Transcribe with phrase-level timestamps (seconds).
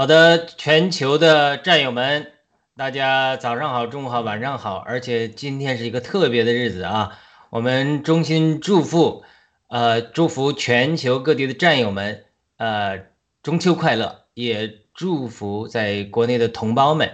[0.00, 2.28] 好的，全球的战友们，
[2.74, 7.18] 大家早上好，中午好，晚上好，而且今天是一个特别的日子啊！
[7.50, 9.24] 我们衷心祝福，
[9.68, 12.24] 呃，祝福全球各地的战友们，
[12.56, 13.00] 呃，
[13.42, 14.24] 中秋快乐！
[14.32, 17.10] 也祝福在国内的同胞们，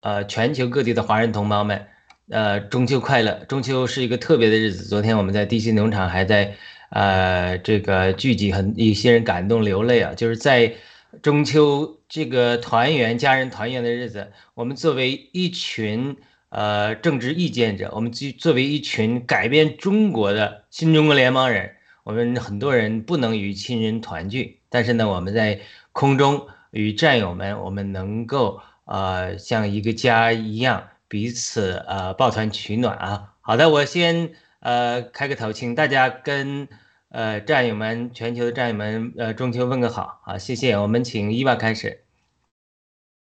[0.00, 1.86] 呃，全球各地的华人同胞们，
[2.28, 3.44] 呃，中秋快乐！
[3.48, 6.56] 中秋是一个特别的日子，昨天我们在 DC 农场还在，
[6.90, 10.74] 呃，这个聚集很一些人感动流泪啊，就是在。
[11.22, 16.16] 中秋这个团圆、家人团圆的日子，我们作为一群
[16.48, 25.60] 呃政治意见者，我们作作为一群改变中国的新中国联邦人，我们很多人不能与亲人团聚，但是呢，我们在
[25.92, 33.34] 空中与战友们，我们能够呃像一个家一样彼此呃抱团取暖啊。
[33.40, 36.68] 好的，我先呃开个头，请大家跟。
[37.16, 40.76] 呃，战友们，全球的战友们，呃，中秋问个好，好，谢谢。
[40.76, 42.04] 我们请伊娃开始。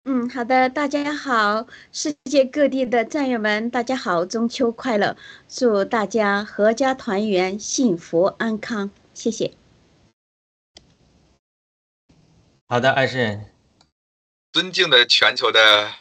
[0.06, 5.14] 嗯，好的，大家好，世界各地的战友们，大家好，中秋快乐，
[5.46, 9.52] 祝大家阖家团圆，幸福安康，谢谢。
[12.68, 13.52] 好的，爱人。
[14.52, 15.92] 尊敬的全球的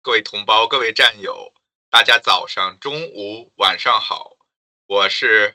[0.00, 1.52] 各位同胞、各位战友，
[1.90, 4.38] 大家早上、中午、晚上好，
[4.86, 5.54] 我是。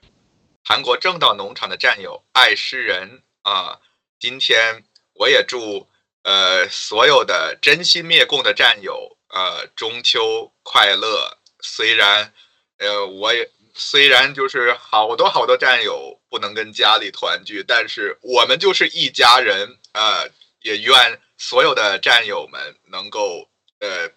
[0.65, 3.81] 韩国正道农场的战友爱诗人啊，
[4.17, 5.85] 今天我也祝
[6.23, 11.37] 呃所有的真心灭共的战友呃中秋快乐。
[11.61, 12.33] 虽然
[12.77, 20.29] 呃我也虽然就是好多好多战友不能跟家里团聚，但是我们就是一家人呃，
[20.61, 23.49] 也愿所有的战友们能够
[23.79, 24.09] 呃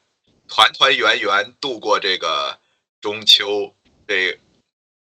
[0.46, 2.56] 团团圆圆度过这个
[3.00, 3.74] 中秋
[4.06, 4.38] 这。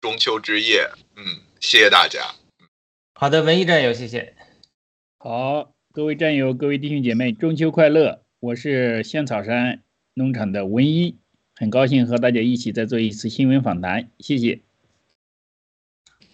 [0.01, 1.23] 中秋之夜，嗯，
[1.61, 2.19] 谢谢大家。
[3.13, 4.35] 好的，文艺战友，谢谢。
[5.17, 8.21] 好，各位战友，各位弟兄姐妹，中秋快乐！
[8.41, 9.81] 我是香草山
[10.13, 11.17] 农场的文一，
[11.55, 14.59] 很高兴和大家一起再做一次新闻访谈，谢谢。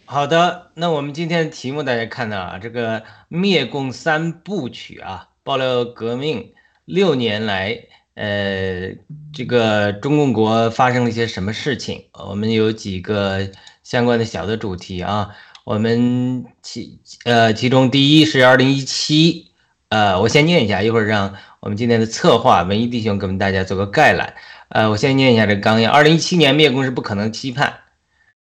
[0.06, 6.54] 好的，那我们今天的题目大家看到啊，这个灭共三部曲啊，爆料革命
[6.86, 7.88] 六年来。
[8.14, 8.94] 呃，
[9.34, 12.10] 这个中共国发生了一些什么事情？
[12.12, 13.50] 我们有几个
[13.92, 15.36] 相关的小的主题啊。
[15.66, 19.52] 我们其呃，其中第一是二零一七，
[19.90, 24.34] 呃，我先念一下，一会儿让我们今天的策划文艺弟兄给我们大家做个概览。
[24.70, 27.74] 呃，我先念一下这纲要：二零一七年灭共是不可能期盼，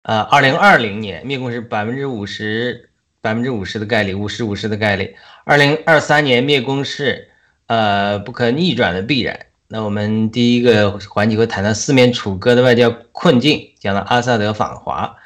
[0.04, 2.88] 呃，二零二零年灭共是百分之五十
[3.20, 5.14] 百分之五十的概率，五十五十的概率。
[5.44, 7.28] 二零二三年灭共是。
[7.68, 9.36] 呃，不可逆转的必然。
[9.66, 15.16] 那我们第一个环节会谈到四面楚歌的外交困境，讲到阿萨德访华。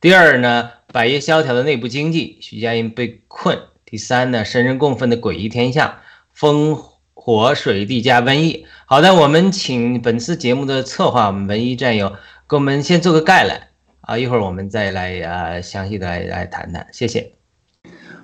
[0.00, 3.58] 第二呢，百业萧条的内部经济，徐家印被困。
[3.84, 5.96] 第三呢，神人共愤的诡异天象，
[6.32, 6.74] 风
[7.12, 8.64] 火水地加瘟疫。
[8.86, 12.14] 好的，我们请本次节目的策划我们文艺战友
[12.48, 13.68] 给我们先做个概览
[14.00, 16.86] 啊，一会儿我们再来啊详细的来来谈谈。
[16.92, 17.32] 谢谢。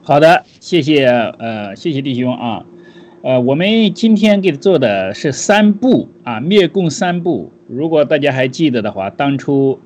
[0.03, 2.65] 好的，谢谢呃，谢谢弟兄啊。
[3.23, 7.53] 呃，我们今天给做的是三部啊，灭共三部。
[7.69, 9.79] 如果大家还记得的话，当初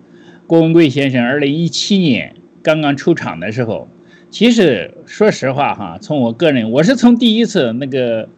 [0.51, 3.87] 郭文贵先生二零一七年刚刚出场的时候，
[4.31, 8.29] 其实说实话哈，从我个人，我是从第一次那个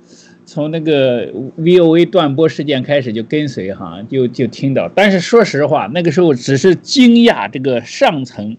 [0.45, 4.91] 从那个 VOA 断播事件开始就跟随哈，就就听到。
[4.95, 8.59] 但是说实话，那个时候只是惊讶这个上层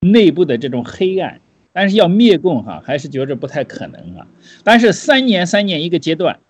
[0.00, 1.40] 内部的这种黑暗。
[1.72, 4.26] 但是要灭共哈，还是觉着不太可能啊。
[4.64, 6.40] 但是三年三年一个阶段，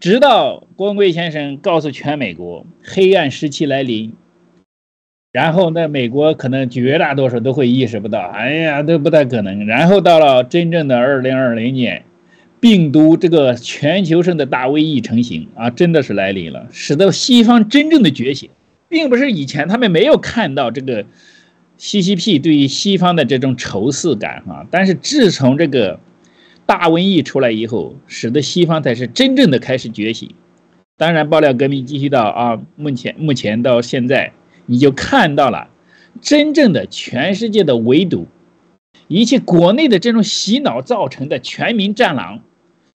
[0.00, 4.14] 直到郭文贵先生告诉全美国黑暗时期来临，
[5.36, 9.66] 然后那美国可能绝大多数都会意识不到，哎呀，都不太可能。
[9.66, 12.04] 然后到了真正的二零二零年，
[12.58, 18.48] 病毒这个全球性的大瘟疫成型啊，真的是来临了，使得西方真正的觉醒，
[18.88, 21.04] 并不是以前他们没有看到这个。
[21.78, 26.00] CCP 对于西方的这种仇视感，哈，但是自从这个
[26.64, 30.30] 大瘟疫出来以后，使得西方才是真正的开始觉醒。
[30.96, 34.32] 当然，爆料革命继续到啊，目前目前到现在，
[34.66, 35.70] 你就看到了
[36.20, 38.26] 真正的全世界的围堵，
[39.08, 42.42] 一切国内的这种洗脑造成的全民战狼，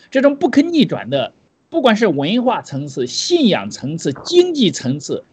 [0.09, 1.33] 这种不可逆转的，
[1.69, 5.23] 不管是文化层次、信仰层次、经济层次、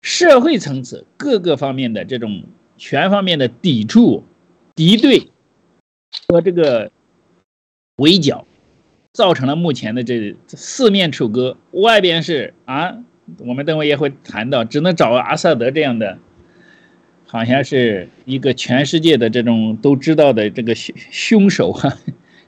[0.00, 2.44] 社会层次各个方面的这种。
[2.78, 4.24] 全方面的抵触、
[4.74, 5.28] 敌对
[6.26, 6.90] 和这个
[7.98, 8.44] 围剿，
[9.12, 11.56] 造成了目前的这四面楚歌。
[11.70, 12.96] 外边是啊，
[13.38, 16.18] 我们等会也会谈到，只能找阿萨德这样的，
[17.26, 21.98] 好像是一个全世界的这种都知道的这个凶凶手哈。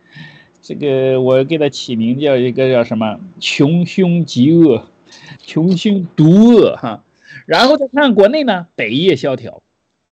[0.61, 4.91] 这个我给他起名叫一个叫什么“穷凶极恶”，
[5.45, 7.05] 穷凶毒恶哈。
[7.47, 9.63] 然后再看国内呢，北业萧条，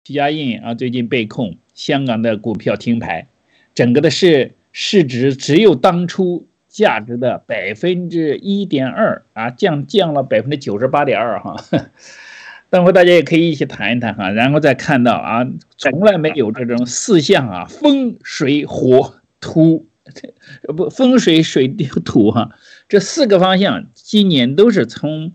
[0.03, 3.27] 徐家印啊最近被控，香港的股票停牌，
[3.73, 11.55] 整个的市市值只有当初价值的百分之一点二啊，降降了百分之九十八点二哈。
[12.71, 15.47] 等会大家也可以一起谈一谈哈，然后再看到啊，
[15.77, 19.85] 从来没有这种四象啊，风水火土，
[20.75, 22.49] 不风水水土哈，
[22.89, 25.33] 这四个方向今年都是从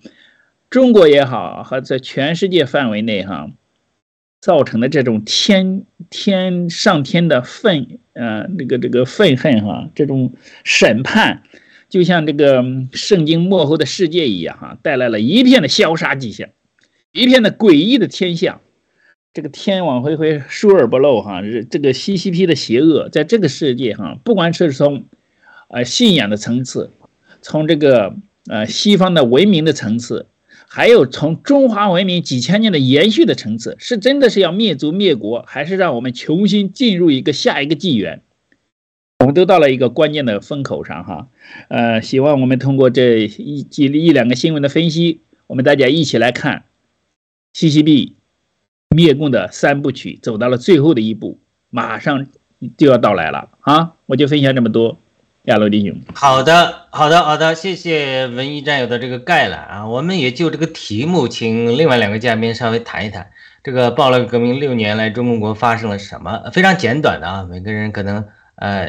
[0.68, 3.48] 中国也好和在全世界范围内哈，
[4.48, 10.32] 造成的这种天天上天的愤呃那个这个愤恨哈，这种
[10.64, 11.42] 审判，
[11.90, 12.64] 就像这个
[12.94, 16.48] 圣经幕后的世界一样哈，带来了一片的消杀迹象。
[17.12, 18.62] 一片的诡异的天象，
[19.34, 21.42] 这个天网恢恢，疏而不漏哈。
[21.70, 25.04] 这个 CCP 的邪恶，在这个世界哈，不管是从
[25.68, 26.90] 呃信仰的层次，
[27.42, 28.16] 从这个
[28.46, 30.24] 呃西方的文明的层次，
[30.70, 38.22] 还有从中华文明几千年的延续的层次，是真的是要灭族灭国，还是让我们重新进入一个下一个纪元？
[39.20, 41.28] 我们都到了一个关键的风口上哈。
[41.68, 46.64] 呃，希望我们通过这一几一两个新闻的分析，我们大家一起来看。
[47.54, 48.12] CCB
[48.94, 51.38] 灭共的三部曲走到了最后的一步，
[51.70, 52.28] 马上
[52.76, 53.94] 就要到来了啊！
[54.06, 54.98] 我就分享这么多，
[55.48, 55.98] 亚罗弟兄。
[56.14, 59.86] 好的，好的，好的，谢谢文艺战友的这个概览啊！
[59.86, 63.30] 我们也就这个题目，请另外两个嘉宾稍微谈一谈
[63.64, 66.50] 这个暴乱革命六年来中国发生了什么？
[66.52, 68.88] 非常简短的啊，每个人可能呃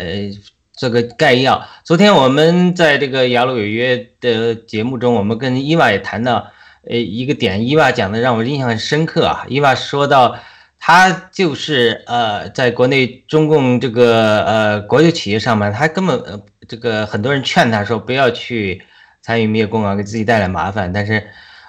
[0.76, 1.66] 这个概要。
[1.86, 6.52] 昨天我们在这个雅鲁有约的节目中，我们跟伊娃也谈到。
[6.90, 9.46] 呃，一个点，伊娃讲的让我印象很深刻啊。
[9.50, 10.38] 伊娃说到，
[10.80, 18.82] 他就是呃，在国内中共这个呃国有企业上班，他根本呃这个很多人劝他说不要去
[19.22, 20.92] 参与灭共啊，给自己带来麻烦。
[20.92, 21.28] 但是，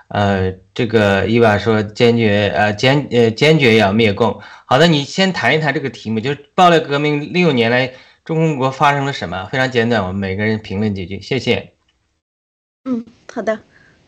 [0.08, 4.40] 呃，这个伊娃说坚决呃坚呃坚决要灭共。
[4.64, 7.92] 好的，你先谈一谈这个题目，就是暴力革命六年来
[8.24, 9.48] 中国发生了什么？
[9.50, 11.74] 非常简短，我们每个人评论几句，谢谢。
[12.84, 13.58] 嗯，好的。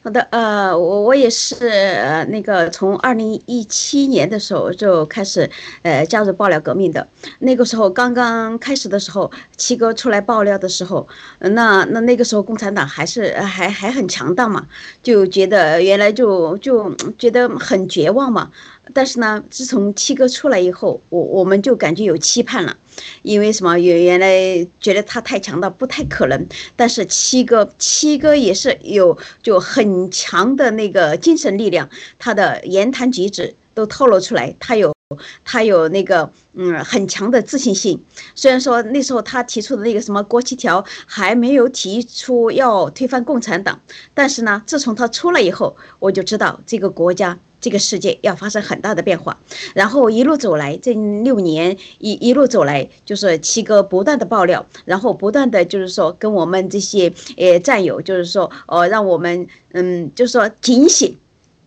[0.04, 5.48] 好的，呃，我我也是，呃，那个从二零一七年的时候就开始，
[5.82, 7.06] 呃，加入爆料革命的。
[7.38, 11.06] 那个时候刚刚开始的时候，七哥出来爆料的时候，
[11.38, 14.66] 那那那个时候共产党还是还还很强大嘛，
[15.04, 18.50] 就觉得原来就就觉得很绝望嘛。
[18.94, 22.76] 但是呢，自从七哥出来以后，我我们就感觉有期盼了，
[23.22, 23.78] 因为什么？
[23.78, 26.46] 原原来觉得他太强大，不太可能。
[26.76, 34.94] 但是七哥，七哥也是有就很强的那个精神力量，他的言谈举止都透露出来，他有
[35.44, 38.02] 他有那个嗯很强的自信心。
[38.34, 43.80] 虽然说那时候他提出的那个什么国旗条还没有提出要推翻共产党，
[44.14, 47.38] 但是呢，自从他出来以后，我就知道这个国家。
[47.62, 49.38] 这个世界要发生很大的变化，
[49.72, 50.92] 然后一路走来，这
[51.22, 61.16] 六年一一路走来，就是七哥不断的爆料，然后不断的就是说跟我们这些呃战友，就是说呃让我们嗯就是说警醒，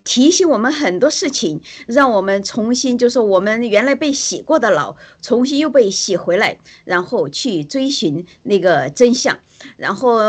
[0.05, 9.37] 提醒我们很多事情，让我们重新就是我们原来被洗过的脑，重新又被洗回来，然后去追寻那个真相。
[9.77, 10.19] 然后，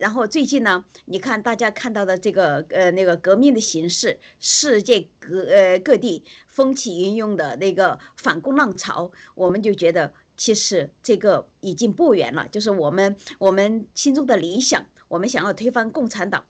[0.00, 16.46] 然后最近呢，你看大家看到的这个呃那个革命的形式，世界各呃各地风起云涌的那个反共浪潮，我们就觉得其实这个已经不远了，就是我们我们心中的理想，我们想要推翻共产党。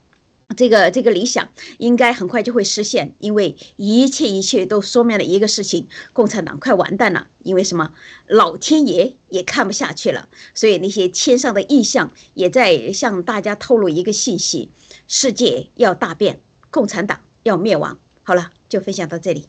[0.57, 7.27] 这个这个理想应该很快就会实现，因为一切一切都说明了一个事情：共产党快完蛋了。
[7.43, 7.93] 因为什么？
[8.27, 14.71] 老天爷也看不下去了，所以那些天上的异象也在向大家透露一个信息：
[15.07, 17.99] 世界要大变，共产党要灭亡。
[18.23, 19.47] 好了，就分享到这里。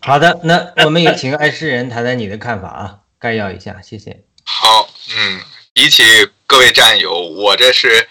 [0.00, 4.22] 好的，那我们也请爱诗人谈谈你的看法啊，概要一下，谢谢。
[4.44, 5.40] 好，嗯，
[5.72, 6.02] 比起
[6.46, 8.08] 各位战友，我这是。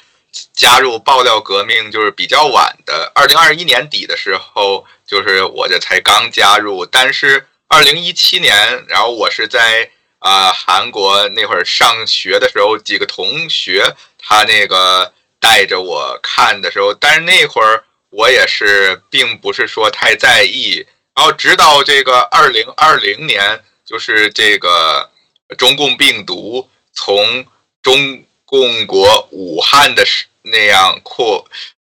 [0.53, 6.85] 加入爆料革命就是比较晚的，二零二一年底的时候，就是我这才刚加入。
[6.85, 20.85] 但是二零一七年，然后我是在啊韩国那会儿上学的时候，几个同学他那个带着我看的时候，但是那会儿我也是并不是说太在意。
[21.15, 25.09] 然后直到这个二零二零年，就是这个
[25.57, 27.45] 中共病毒从
[27.81, 28.23] 中。
[28.47, 30.05] 共国武汉的
[30.41, 31.45] 那样扩，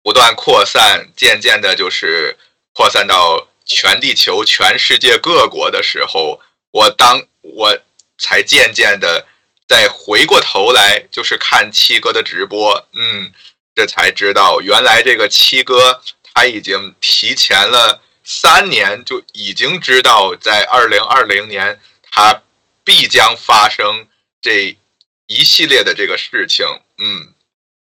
[0.03, 2.37] 不断扩散，渐渐的，就是
[2.75, 6.39] 扩散到全地球、全世界各国的时候，
[6.71, 7.79] 我当我
[8.19, 9.27] 才渐渐的
[9.67, 13.33] 再回过头来就是看七哥的直播，嗯，
[13.75, 16.03] 这才知道原来这个七哥
[16.35, 21.81] 他已经提前了三年就已经知道在二零二零年
[22.11, 22.43] 他
[22.85, 24.07] 必将发生
[24.43, 24.77] 这
[25.35, 26.67] 一系列的这个事情，
[26.99, 27.33] 嗯，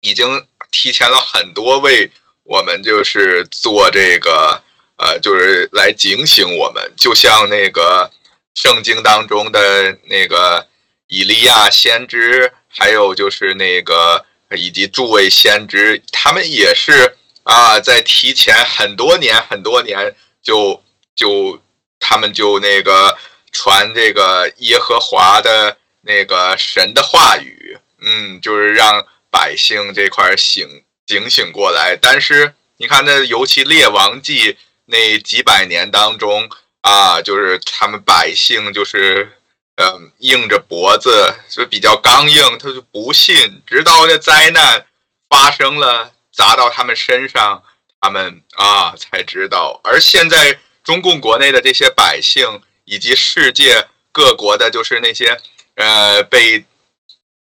[0.01, 2.09] 已经提前了很多为
[2.43, 4.61] 我们就是做这个。
[4.99, 8.09] 呃，就是来警醒我们，就像那个
[8.55, 10.67] 圣经当中的那个
[11.05, 14.25] 以利亚先知，还有就是那个
[14.55, 20.83] 以及诸位先知，他们也是啊，在提前很多年很多年就
[21.15, 21.61] 就
[21.99, 23.15] 他们就那个
[23.51, 25.77] 传这个耶和华的
[26.07, 30.65] 那个神的话语，嗯，就是让百姓这块醒
[31.05, 31.95] 警醒过来。
[32.01, 34.57] 但是你看，那尤其列王记。
[34.89, 36.49] 那几百年当中
[36.79, 39.29] 啊，就是他们百姓就是，
[39.75, 44.85] 嗯，硬着脖子就比较刚硬，他就不信，直到这灾难
[45.27, 47.61] 发生了砸到他们身上，
[47.99, 49.81] 他们啊才知道。
[49.83, 55.37] 而现在中共国内的这些百姓，以及世界各国的，就是那些
[55.77, 56.65] 呃被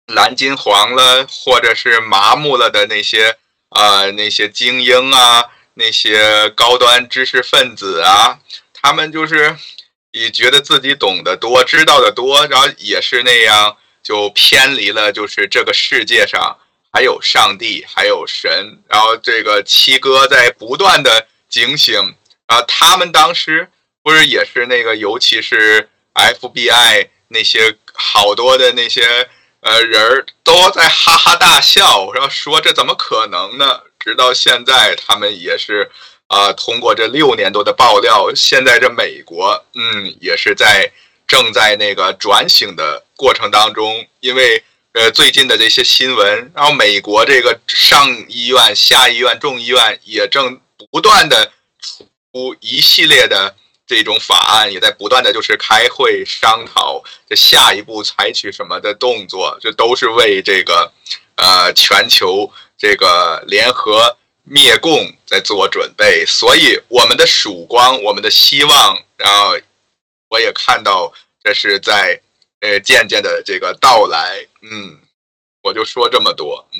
[0.05, 3.35] 蓝金黄了或者是麻木了的那些
[3.69, 5.43] 啊那些精英啊。
[5.75, 8.37] 那些高端知识分子啊，
[8.73, 9.55] 他们就是
[10.11, 16.57] 也觉得自己懂得多、知道的多，然后也是那样，就偏离了，就是这个世界上
[16.91, 18.79] 还有上帝，还有神。
[18.89, 22.13] 然后这个七哥在不断的警醒
[22.47, 23.69] 啊，他们当时
[24.03, 29.29] 不是也是那个，尤其是 FBI 那些好多的那些
[29.59, 33.81] 呃人儿都在哈哈大笑，然后说这怎么可能呢？
[33.99, 35.91] 直到现在，他们也是，
[36.27, 40.89] 啊，通过这六年多的爆料，现在这美国，嗯，也是在
[41.27, 44.07] 正在那个转醒的过程当中。
[44.21, 44.63] 因为，
[44.93, 51.51] 呃，最近的这些新闻，然后美国这个上医院、下医院、众议院也正不断的
[52.31, 53.53] 出一系列的
[53.89, 60.93] 这种法案，也在不断的就是开会商讨这下一步采取什么的动作，这都是为这个，
[61.35, 62.49] 呃，全球。
[62.81, 69.59] 这个联合灭共在做准备，所以我们的曙光，我们的希望，然后
[70.29, 71.11] 我也看到
[71.43, 72.21] 这是在
[72.61, 74.97] 呃渐渐的这个到来，嗯，
[75.61, 76.79] 我就说这么多，嗯，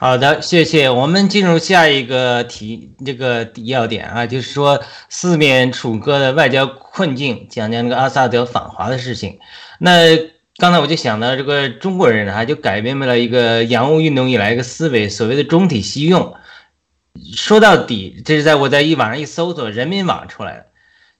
[0.00, 0.88] 好的，谢谢。
[0.88, 9.38] 我们进入下一个题，这个要点啊，就是说四面楚歌的外交困境，讲讲这个阿萨德访华的事情，
[9.78, 9.92] 那。
[10.60, 16.34] 刚才我就想到，这个中国人啊，就改变了一个洋务运动以来一个思维，所谓的中体西用。
[17.36, 20.66] 说到底，这是在我在一网上一搜索，人民网出来的，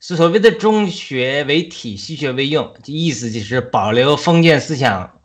[0.01, 5.18] 所谓的中学为体，西学为用，意思就是保留封建思想、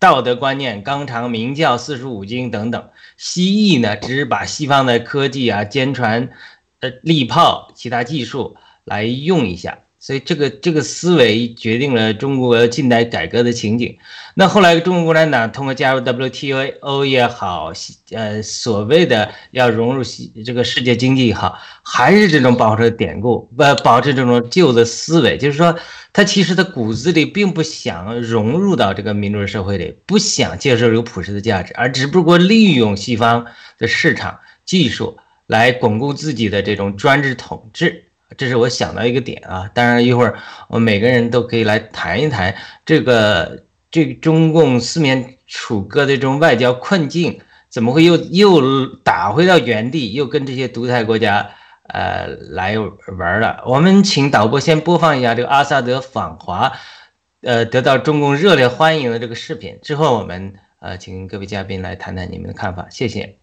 [0.00, 2.90] 道德观念、纲常、名教、四书五经等等。
[3.18, 6.30] 西艺呢，只是把西方的科技啊、坚船、
[6.80, 9.80] 呃、利炮、其他技术来用一下。
[10.00, 13.98] 所以这个这个思维决定了中国近代改革的情景。
[14.34, 17.70] 那后来中国共产党通过加入 WTO 也好，
[18.12, 20.02] 呃，所谓的要融入
[20.44, 25.78] 这个世界经济也好，还是这种保持典故，不保持这种旧的思维，就是说
[26.14, 33.44] 他其实他骨子里并不想融入到这个民主社会里，不想接受有普世的价值，而只不过利用西方
[33.78, 38.06] 的市场技术来巩固自己的这种专制统治。
[38.36, 42.54] 这是我想到一个点啊，当然一会儿我们每个人都可以来谈一谈
[42.86, 51.50] 这个这个中共四面楚歌的这种外交困境，怎么会又又打回到原地，又跟这些独裁国家
[51.88, 52.76] 呃来
[53.18, 53.64] 玩了？
[53.66, 56.72] 我们请导播先播放一下这个阿萨德访华，
[57.42, 63.39] 呃，得到中共热烈欢迎的这个视频，之后我们呃请各位嘉宾来谈谈你们的看法，谢谢。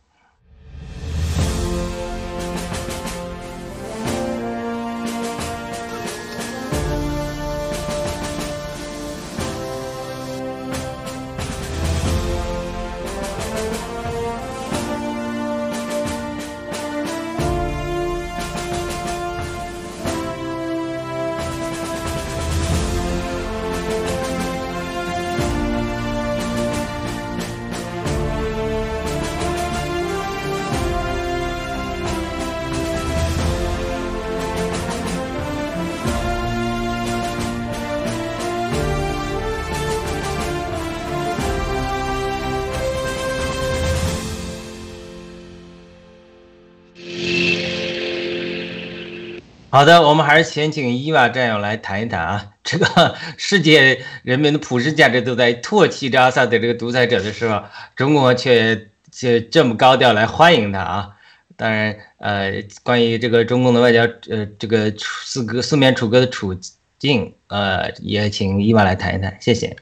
[49.78, 52.44] 好的，我们还是先请伊娃战友来谈一谈啊。
[52.66, 57.64] 这个世界人民的普世价值都在唾弃这阿萨德这个独裁者的时候，
[57.96, 61.10] 中国却却这么高调来欢迎他啊！
[61.56, 66.58] 当然，呃，关于这个中共的外交，呃，这个四哥四面楚歌的处
[66.98, 69.76] 境，呃，也请伊娃来谈一谈，谢谢。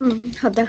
[0.00, 0.66] 嗯，好的。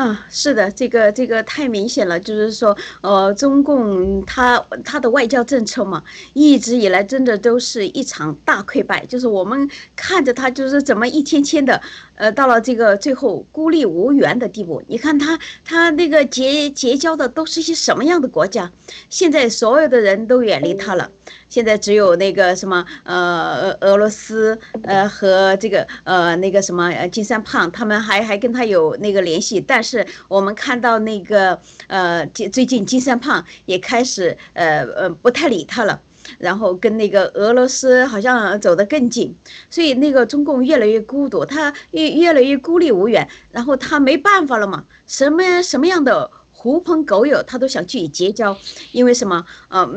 [0.00, 6.00] 嗯，是的，这个这个太明显了，就是说，呃，中共他他的外交政策嘛，
[6.34, 11.82] 一直以来真的都是一场大溃败，就是我们看着他就是怎么一天天的，
[12.18, 14.82] 呃，到了这个最后孤立无援的地步。
[14.88, 18.70] 你看他他那个结结交的都是一些什么样的国家？
[19.08, 21.10] 现在所有的人都远离他了。
[21.48, 35.98] 现在只有那个什么呃俄罗斯呃和这个呃那个什么呃金三胖他们还还跟他有那个联系，但是我们看到那个呃最最近金三胖也开始呃呃不太理他了，
[36.38, 39.34] 然后跟那个俄罗斯好像走得更近，
[39.68, 46.30] 所以那个中共越来越孤独，他越越来越孤立无援，然后他没办法了嘛，什么什么样的？
[46.60, 48.58] 狐朋狗友，他都想去结交，
[48.90, 49.46] 因为什么？
[49.68, 49.88] 呃，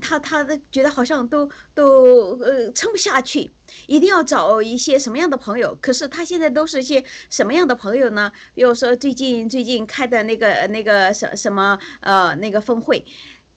[0.00, 3.50] 他他的觉得好像都都呃撑不下去，
[3.88, 5.76] 一定要找一些什么样的朋友？
[5.82, 8.30] 可是他现在都是一些什么样的朋友呢？
[8.54, 13.04] 比如说最近最近开的那个那个什什么呃那个峰会，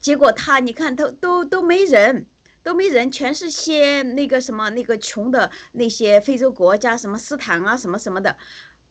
[0.03, 2.27] 结果他你看都都都没人，
[2.62, 8.36] 都没人，全是些那个什么那个穷的那些非洲国家，什么斯坦啊什么什么的，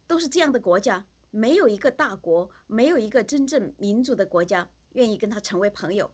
[0.07, 1.05] 都是这样的国家。
[1.31, 6.11] 没有一个大国，没有一个真正民主的国家愿意跟他成为朋友。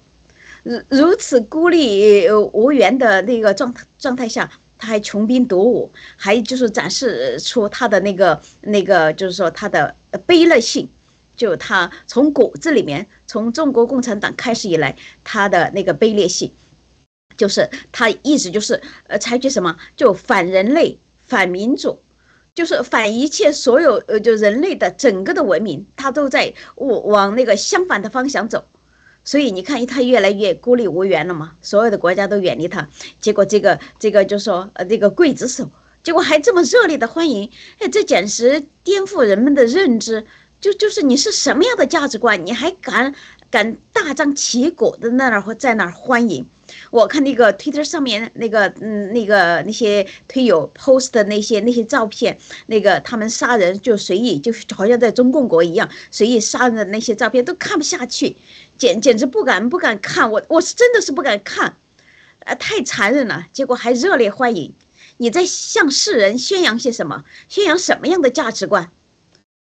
[0.64, 9.94] 如如此孤立无援的那个状状态下，他还穷兵黩武，还就是展示出他的那个那个，就是说他的
[10.26, 10.88] 卑劣性。
[11.38, 16.52] 就他从骨子里面，从中国共产党开始以来，他的那个卑劣性，
[17.38, 22.00] 就是他一直就是呃采取什么，就反人类、反民主。
[22.54, 28.64] 就是反一切所有呃，就人类的整个的文明，他都在往往那个相反的方向走，
[29.22, 32.88] 所以你看，他越来越孤立无援了嘛，所有的国家都远离他，
[33.20, 35.70] 结果这个这个就说呃，这个刽子手，
[36.02, 37.48] 结果还这么热烈的欢迎，
[37.78, 40.26] 哎，这简直颠覆人们的认知，
[40.60, 43.14] 就就是你是什么样的价值观，你还敢
[43.50, 46.46] 敢大张旗鼓的那儿在那儿欢迎？
[46.90, 58.36] 我看那个 Twitter 上面那个，嗯，那个那些推友 post 的那些那些照片，那个他们杀人就随意，就好像在中共国一样随意杀人的那些照片都看不下去，
[58.76, 61.76] 简简直不敢不敢看，我我是真的是不敢看，
[62.44, 63.46] 啊，太残忍了。
[63.52, 64.74] 结果还热烈欢迎，
[65.18, 67.24] 你在向世人宣扬些什么？
[67.48, 68.90] 宣扬什么样的价值观？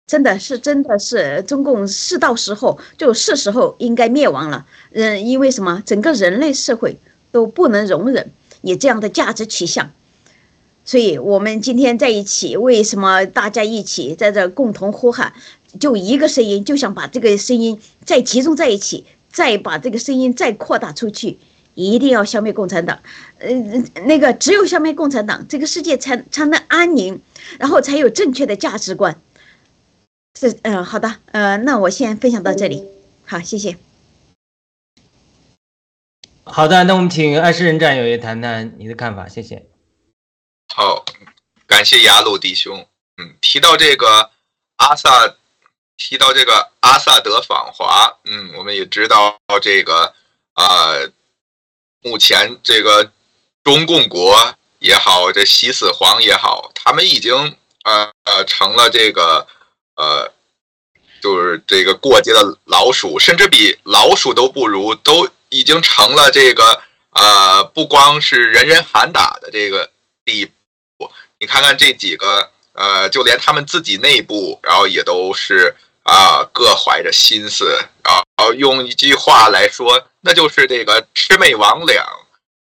[0.07, 4.65] 真的是真的是中共是到时候就是时候应该灭亡了。
[4.93, 5.81] 嗯，因为什么？
[5.85, 6.97] 整个人类社会。
[7.33, 9.89] 都不能容忍你这样的价值取向，
[10.83, 15.31] 所以我们今天在一起，为什么大家一起在这共同呼喊？
[15.79, 21.39] 就一个声音，就想把这个声音再集中在一起，再把这个声音再扩大出去，
[21.73, 22.99] 一定要消灭共产党。
[23.39, 23.49] 呃，
[24.05, 27.21] 那个只有消灭共产党，这个世界才才能安宁，
[27.59, 29.17] 然后才有正确的价值观。
[30.39, 32.87] 是，嗯，好的，呃，那我先分享到这里，
[33.25, 33.77] 好，谢谢。
[36.43, 39.67] 好的，那我们请爱诗人战友也谈谈你的看法，谢谢。
[40.73, 41.05] 好，
[41.67, 42.87] 感谢雅鲁弟兄。
[43.17, 44.31] 嗯，提到这个
[44.77, 45.35] 阿萨，
[45.97, 50.13] 提到这个阿萨德访华，嗯，我们也知道这个
[50.53, 50.95] 啊，
[52.01, 53.11] 目前这个
[53.63, 59.45] 中共国也好，这西四皇也好，他们已经呃呃成了这个
[59.95, 60.31] 呃，
[61.21, 65.29] 就是这个过街的老鼠，甚至比老鼠都不如，都。
[65.53, 69.91] 已经成了这个呃，不光是人人喊打的这个
[70.23, 70.49] 地
[70.97, 71.11] 步。
[71.41, 77.65] 你看看这几个呃，就连他们自己内部，然后也都是啊，各怀着心思。
[78.01, 82.01] 然后用一句话来说，那就是这个魑魅魍魉、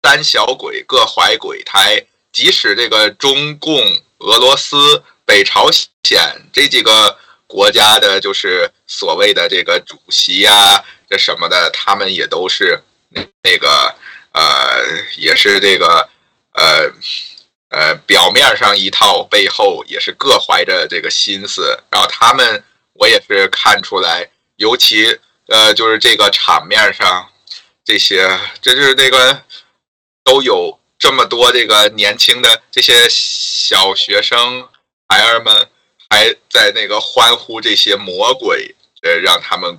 [0.01, 2.03] 三小鬼各怀鬼胎。
[2.33, 3.79] 即使这个中共、
[4.17, 10.83] 俄罗斯、北朝鲜这几个国家的，就是所谓的这个主席呀。
[11.09, 13.93] 这什么的，他们也都是那那个
[14.31, 14.41] 呃，
[15.17, 16.09] 也是这个
[16.53, 16.89] 呃
[17.69, 21.77] 呃，表面上一套，背后也是各怀着这个心思。
[21.91, 27.29] 然后他们，我也是看出来，尤其呃，就是这个场面上，
[27.83, 29.43] 这些，这就是那个
[30.23, 34.65] 都有这么多这个年轻的这些小学生
[35.11, 35.69] 孩儿们，
[36.09, 39.77] 还在那个欢呼这些魔鬼，呃，让他们。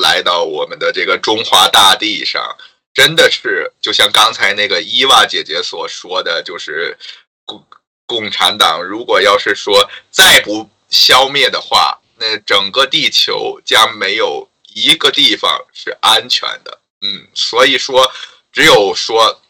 [0.00, 2.56] 来到我们的这个中华大地上，
[2.94, 6.96] 真的是就像刚才那个伊娃姐姐所说的，就是
[7.44, 7.66] 共
[8.06, 16.78] 共产党如果要是说再不消灭的话，那整个地球将没有一个地方是安全的。
[17.00, 18.08] 嗯，所以说，
[18.52, 19.42] 只有说，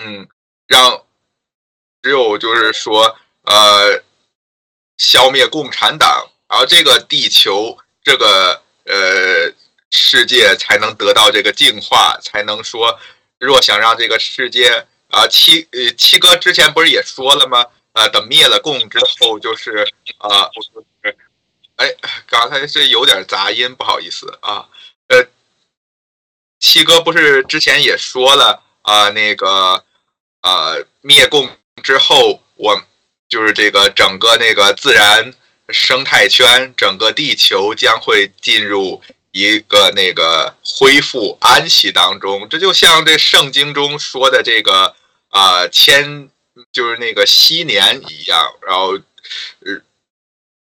[0.00, 0.26] 嗯，
[0.66, 1.02] 让，
[2.00, 4.02] 只有就是说，呃，
[4.96, 9.52] 消灭共产党，然后这个地球，这个呃
[9.90, 12.98] 世界才能得到这个净化，才能说，
[13.38, 17.64] 若想让这个世界啊，七呃七哥之前不是也说了吗？
[17.92, 20.50] 呃，等灭了共之后，就是啊，
[21.76, 21.94] 哎，
[22.28, 24.68] 刚才是有点杂音，不好意思啊，
[25.08, 25.26] 呃。
[26.58, 29.84] 七哥不是之前也说了啊，那个
[30.40, 31.48] 呃灭共
[31.82, 32.82] 之后，我
[33.28, 35.32] 就是这个整个那个自然
[35.68, 42.48] 生态圈，整个地球将会进入一个那个恢复安息当中。
[42.48, 44.94] 这就像这圣经中说的这个
[45.28, 46.28] 啊千，
[46.72, 48.54] 就是那个昔年一样。
[48.66, 48.98] 然后，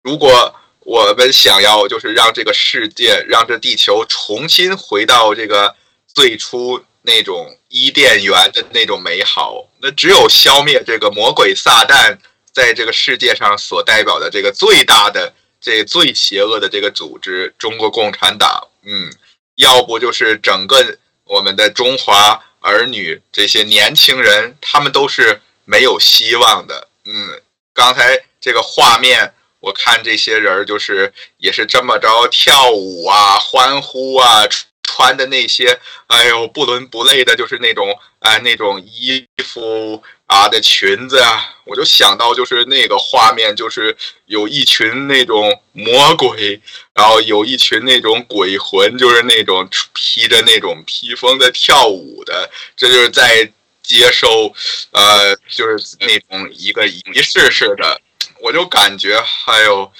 [0.01, 5.75] 如果我们想要就是让这个世界，让这地球重新回到这个。
[6.15, 12.17] 最初那种伊甸园的那种美好，那只有消灭这个魔鬼撒旦
[12.56, 18.65] 在这个世界上所代表的这个最大的、这最邪恶的这个组织——中国共产党。
[18.84, 19.12] 嗯，
[19.56, 26.88] 要不就是整个我们的中华儿女这些年轻人，他们都是没有希望的。
[27.04, 27.41] 嗯，
[27.74, 34.46] 刚才这个画面，我看这些人就是也是这么着跳舞啊、欢呼啊。
[34.88, 46.60] 穿的那些，哎呦，不伦不类的，就是那种，哎，那种衣服啊的裙子啊，我就想到就是那个画面，就是有一群那种魔鬼，
[46.96, 53.48] 然后有一群那种鬼魂，就是那种披着那种披风的跳舞的，这就是在
[53.84, 54.52] 接受，
[54.90, 58.02] 呃，就是那种一个仪式似的，
[58.42, 59.94] 我就感觉还有，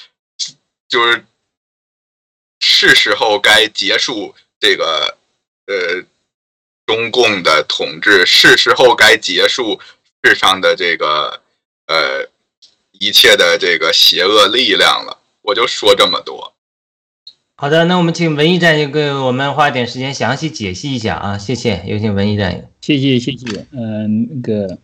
[0.90, 1.24] 就是
[2.60, 4.34] 是时候该结束。
[4.60, 5.16] 这个
[5.68, 6.02] 呃，
[6.86, 9.80] 中共的统治是时候该结束
[10.24, 11.42] 世上的这个
[11.88, 12.30] 呃
[12.92, 15.18] 一切的这个邪恶力量了。
[15.42, 16.54] 我就说这么多。
[17.58, 21.84] 好的，那我们请文艺战友给我们花点时间详细解析一下啊，谢谢。
[21.88, 22.64] 有请文艺战友。
[22.82, 23.66] 谢谢谢谢。
[23.72, 24.78] 嗯，那个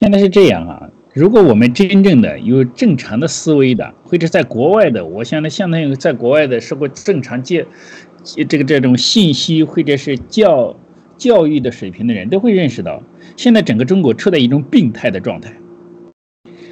[0.00, 7.66] 现在是这样啊，如果我们真正的有正常的思维的，或者在国外的，我现在相当于在国外的社会正常接。
[8.48, 10.76] 这个这种信息或者是教
[11.16, 13.02] 教育的水平的人都会认识到，
[13.36, 15.52] 现在整个中国处在一种病态的状态。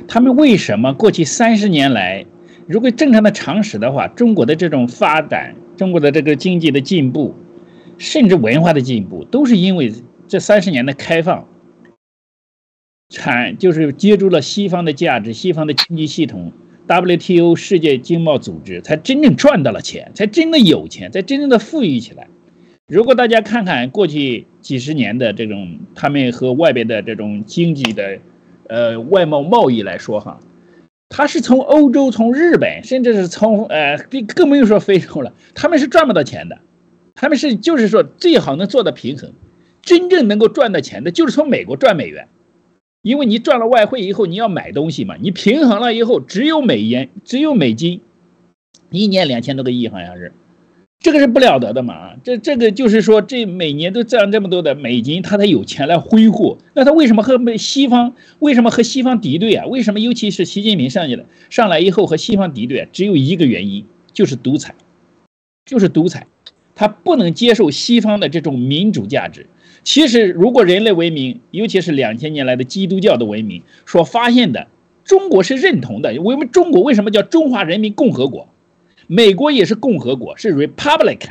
[0.07, 2.27] 他们为什么过去三十年来，
[2.67, 7.35] 如果正常的常识的话，中国的这种发展，中国的这个经济的进步，
[7.99, 9.93] 甚至文化的进步，都是因为
[10.29, 11.49] 这三十年的开放，
[13.09, 16.53] 产就是接触了西方的价值，西方的经济系统。
[16.87, 22.29] WTO 世界经贸组织才真正赚到了钱，才真的有钱，才真正的富裕起来。
[22.87, 28.19] 如果大家看看过去几十年的这种他们和外边的这种经济的，
[28.69, 30.39] 呃，外贸贸易来说哈，
[31.09, 36.59] 他是从欧洲、从日本，甚至是从呃，更更不用说非洲了，他们是赚不到钱的。
[37.15, 39.33] 他们是就是说最好能做到平衡，
[39.81, 42.29] 真正能够赚到钱的，就是从美国赚美元。
[43.01, 48.03] 因为你赚了外汇以后，你要买东西嘛，你平衡了以后，只有美元，只有美金，
[48.91, 50.33] 一年两千多个亿好像是，
[51.05, 52.13] 这个是不了得的嘛。
[52.25, 56.57] 这这个就是说，这每年都赚这么多的美金，他才有钱来挥霍。
[56.73, 59.67] 那他为什么和美西方为什么和西方敌对啊？
[59.67, 64.75] 为什么尤其是习近平上去了，上来以后和西方敌对，只有一个原因，就是独裁，
[65.67, 66.27] 就是独裁，
[66.75, 69.47] 他不能接受西方的这种民主价值。
[69.83, 74.69] 其实，如果人类文明，尤其是两千年来的基督教的文明所发现的，
[75.05, 76.19] 中国是认同的。
[76.23, 78.49] 我们中国为什么叫中华人民共和国？
[79.07, 81.31] 美国也是共和国，是 republic。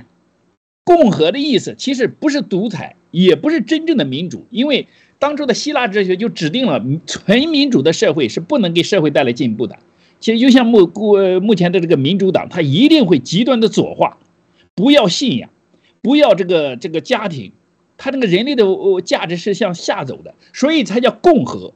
[0.83, 4.45] 共和的意思其实不是独裁，也不是真正的民主。
[4.49, 9.77] 因为当初的希腊哲学就指定了，纯民主的社会是不能给社会带来进步的。
[10.19, 14.17] 其实就像目目目前的这个民主党，它一定会极端的左化，
[14.75, 15.49] 不要信仰，
[16.01, 17.51] 不要这个这个家庭。
[17.95, 18.65] 他那个人类的
[19.05, 21.73] 价值是向下走的，所以才叫共和。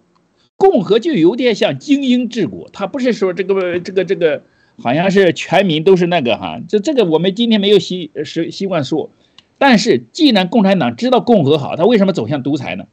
[0.57, 4.41] 共和就有点像精英治国，他不是说这个这个这个
[4.81, 6.61] 好像是全民都是那个哈。
[6.67, 9.11] 这这个我们今天没有习习习惯说，
[9.57, 12.87] 但是既然共产党知道共和好，他为什么走向独裁呢？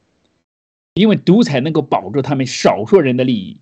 [0.94, 3.60] 因为独裁能够保住他们少数人的利益。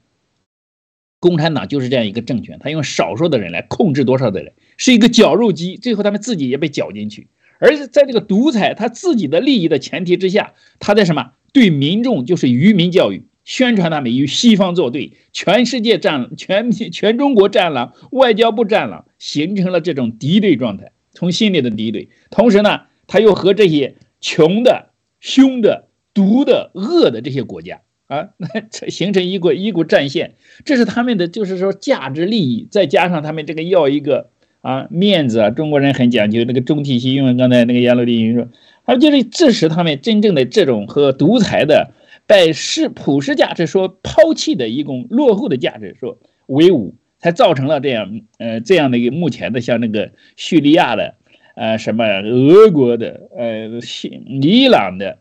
[1.19, 7.29] 共产党就是这样一个政权，他用少数的人来控制多少的人，是一个绞肉机，最后他们自己也被绞进去。
[7.61, 22.09] 而在这个独裁他自己的利益的前提之下，他在什么对民众就是愚民教育，宣传他们与西方作对，全世界战全全中国战狼，外交部战狼，形成了这种敌对状态，从心里的敌对。
[22.31, 30.35] 同时呢，他又和这些穷的、凶的、毒的、恶的这些国家 啊，那这形成一股一股战线。
[30.65, 38.47] 这是他们的，就是说价值利益，再加上他们这个要一个啊面子啊，中国人很讲究那个中体系，因为刚才那个阎罗地云说，
[38.87, 41.93] 他就是致使他们真正的这种和独裁的。
[42.27, 51.15] 被世普世价值说抛弃的一种落后的价值说为伍，才造成了这样呃这样的一个目前的像那个叙利亚的
[51.55, 54.09] 呃什么俄国的呃西
[54.41, 55.19] 伊朗的，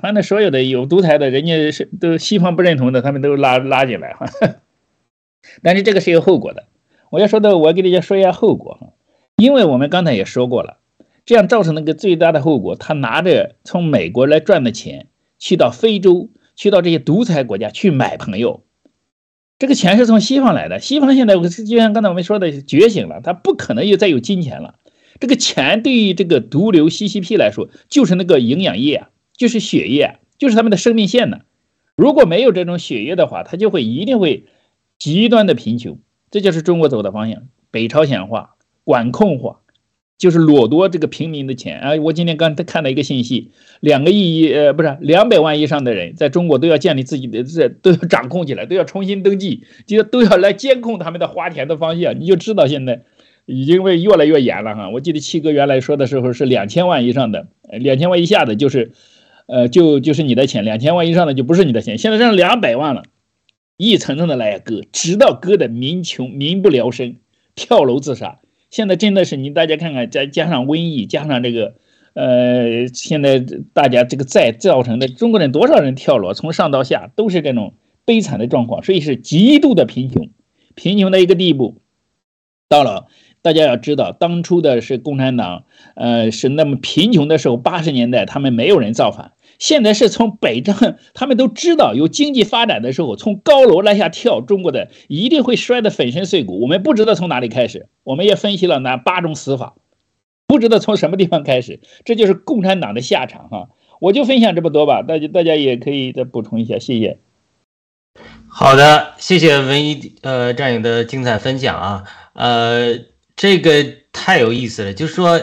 [0.00, 4.26] 反正所有的有独裁的人家是都西方不认同的，他们都拉拉进来哈。
[5.62, 6.64] 但是这个是有后果的，
[7.10, 8.92] 我要说的我给大家说一下后果哈，
[9.36, 10.78] 因为我们刚才也说过了，
[11.24, 15.06] 这样造成那个最大的后果，他拿着从美国来赚的钱
[15.40, 16.30] 去到非洲。
[16.56, 18.64] 去到这些独裁国家去买朋友，
[19.58, 20.78] 这个钱是从西方来的。
[20.78, 24.74] 西方现在就像刚才我们说的觉醒了，他不可能又再有金钱了。
[25.20, 31.38] 这个钱对于这个毒瘤 CCP 来说，就是那个营养液啊，就是血液，就是他们的生命线呢。
[31.96, 34.44] 如果没有这种血液的话，他就会一定会
[34.98, 35.98] 极端的贫穷。
[36.30, 39.60] 这就是中国走的方向：北朝鲜化、管控化。
[40.20, 41.96] 就是掠夺这个平民的钱啊！
[41.96, 52.20] 我今天刚才看到一个信息，两个亿呃不是两百万以上的人在中国都要建立自己的这都要掌控起来，都要重新登记，就都要来监控他们的花钱的方向。
[52.20, 53.00] 你就知道现在
[53.46, 54.90] 已经会越来越严了哈。
[54.90, 58.92] 我记得七哥原来说的时候是两千万以上的，两千万以下的就是
[59.46, 61.96] 呃就就是你的钱，两千万以上的就不是你的钱。
[61.96, 63.04] 现在剩两百万了，
[63.78, 67.16] 一层层的来割，直到割的民穷民不聊生，
[67.54, 68.38] 跳楼自杀。
[68.70, 71.74] 现在真的是你大家看看，再加上瘟疫，加上这个，
[72.14, 80.30] 呃，现在大家这个债造成的中国人多少人跳楼，从上到下都是这种悲惨的状况，所以是极度的贫穷，
[80.74, 81.80] 贫穷的一个地步。
[82.68, 83.08] 到了，
[83.42, 85.64] 大家要知道，当初的是共产党，
[85.96, 89.32] 呃，是那么贫穷的时候，八十年代他们没有人造反。
[89.60, 96.60] 现在是从北上， 他们都知道有经济发展的时候，从高楼来下跳，中国的一定会摔得粉身碎骨。
[96.62, 99.74] 我们不知道从哪里开始，我们也分析了那八种死法，
[100.48, 103.68] 不知道从什么地方开始，这就是共产党的下场哈。
[104.00, 107.18] 我就分享这么多吧，大家大家也可以再补充一下，谢谢。
[108.48, 112.98] 好的，谢谢文一呃战友的精彩分享啊，呃，
[113.36, 115.38] 这个太有意思了，就是说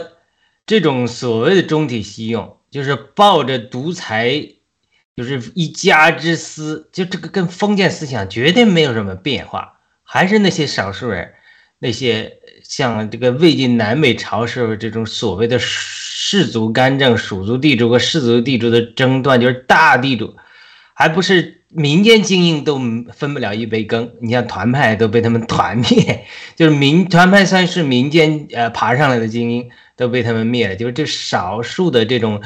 [0.66, 2.57] 这种所谓的中体西用。
[2.70, 4.46] 就是抱着独裁，
[5.16, 11.32] 就是一家之私，就这个跟封建思想绝对没有什么变化，还是那些少数人，
[11.78, 20.36] 那些像这个魏晋南北朝时候这种所谓的氏族干政、蜀族地主和氏族地主的争端，就是大地主，
[20.94, 22.78] 还不是民间精英都
[23.12, 24.12] 分不了一杯羹。
[24.20, 29.70] 你像团派都被他们团灭， 就是民团派算是民间呃爬上来的精英。
[29.98, 32.40] 都被他们灭了，就是这少数的这种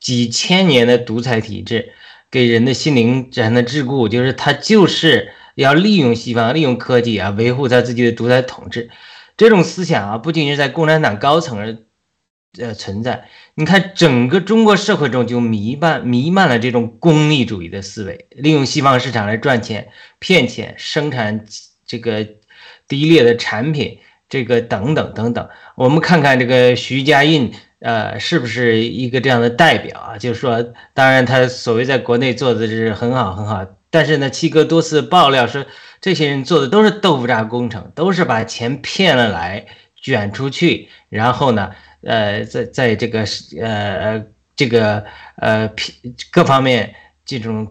[0.00, 1.92] 几千年的独裁体制，
[2.28, 8.90] 给人的心灵产生的桎梏，就是他就是要利用西方，利用科技啊，维护他自己的独裁统治。
[9.36, 11.78] 这种思想啊，不仅是在共产党高层而
[12.58, 21.44] 呃存在，你看整个中国社会中就弥漫弥漫了这种功利主义的思维，利用西方市场来赚钱、骗钱，生产
[21.86, 22.26] 这个
[22.88, 24.00] 低劣的产品。
[24.32, 30.16] 这个等等等等，我们看看这个徐家印，呃，是不是一个这样的代表啊？
[30.16, 35.66] 就是说，当然他所谓在国内做的是很好很好，但是呢，七哥多次爆料说，
[36.00, 39.66] 这些人做的都是豆腐渣工程，都是把钱骗了来
[40.00, 43.26] 卷出去，然后呢，呃，在在这个
[43.60, 44.24] 呃
[44.56, 45.04] 这个
[45.36, 45.70] 呃
[46.30, 46.94] 各方面
[47.26, 47.70] 这种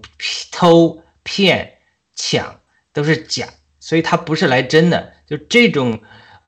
[0.52, 1.72] 偷骗
[2.16, 2.60] 抢
[2.94, 3.48] 都是假，
[3.80, 6.00] 所以他不是来真的，就这种。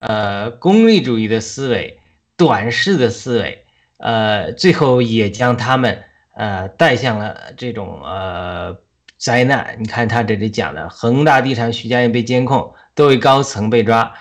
[0.06, 2.02] 呃，功利主义的思维，
[2.36, 3.63] 短视的思维，
[4.00, 6.04] 呃，最后也将他们
[6.36, 8.78] 呃带向了这种呃
[9.18, 9.78] 灾难。
[9.80, 14.13] 你看他这里讲的，恒大地产徐家印被监控，多位高层被抓，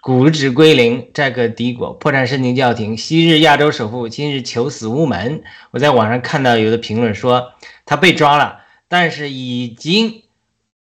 [0.00, 2.96] 股指归零，债个敌国，破产申请叫停。
[2.96, 5.42] 昔日亚洲首富今日求死无门。
[5.72, 7.52] 我在网上看到有的评论说
[7.84, 10.22] 他被抓了，但是已经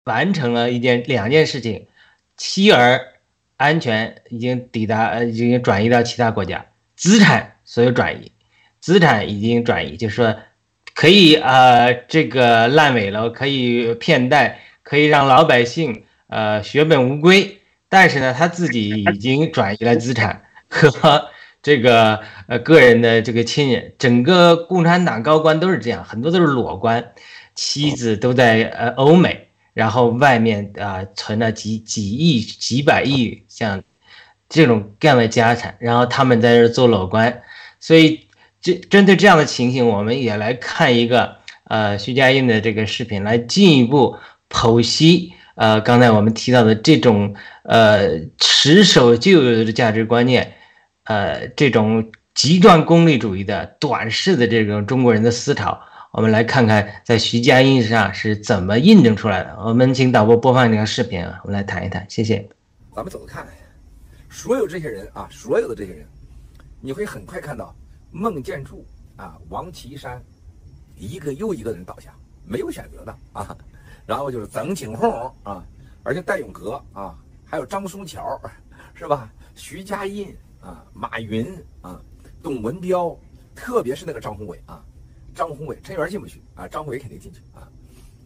[0.06, 1.88] 完成了一件两件事情，
[2.38, 3.10] 妻儿。
[3.58, 8.32] 安全已经抵达，呃，已经转移到其他国家，资产所有转移，
[8.80, 10.36] 资产已经转移，就是说
[10.94, 17.60] 可以，呃，这个烂尾楼，可以骗贷，可以让老百姓，呃，血本无归。
[17.90, 21.30] 但是呢，他自己已经转移了资产 和
[21.62, 27.14] 这个，呃，个人的这个亲人，整个共产党高官都是这样，很多都是裸官。
[27.56, 33.84] 妻子都在呃欧美，然后外面啊存了几几亿、几百亿像
[34.48, 37.42] 这种各样的家产，然后他们在这做裸官，
[37.80, 38.28] 所以
[38.62, 44.16] 这针对这样的情形，我们也来看一个呃徐家印的这个视频，来进一步
[44.50, 50.54] 剖析呃刚才我们提到的这种呃持守旧有的价值观念，
[51.06, 55.82] 呃这种极端功利主义的短视的这种中国人的思潮，
[56.14, 59.58] 我们来看看在徐家印上是怎么印证出来的。
[59.60, 62.48] 我们请导播播放这个视频啊，我们来谈一谈，谢谢。
[62.94, 63.48] 咱们走着看。
[64.30, 66.06] 所有这些人啊，所有的这些人，
[66.82, 67.76] 你会很快看到
[68.12, 70.24] 孟建柱啊、王岐山
[70.96, 72.14] 一个又一个人倒下，
[72.46, 73.58] 没有选择的啊。
[74.06, 75.66] 然后就是曾庆红啊，
[76.04, 78.40] 而且戴永革啊，还有张松桥，
[78.94, 79.34] 是吧？
[79.56, 80.28] 徐家印
[80.62, 82.00] 啊，马云啊，
[82.44, 83.18] 董文彪，
[83.56, 84.80] 特别是那个张宏伟啊，
[85.34, 87.68] 张宏伟，陈元进不去啊，张宏伟肯定进去啊，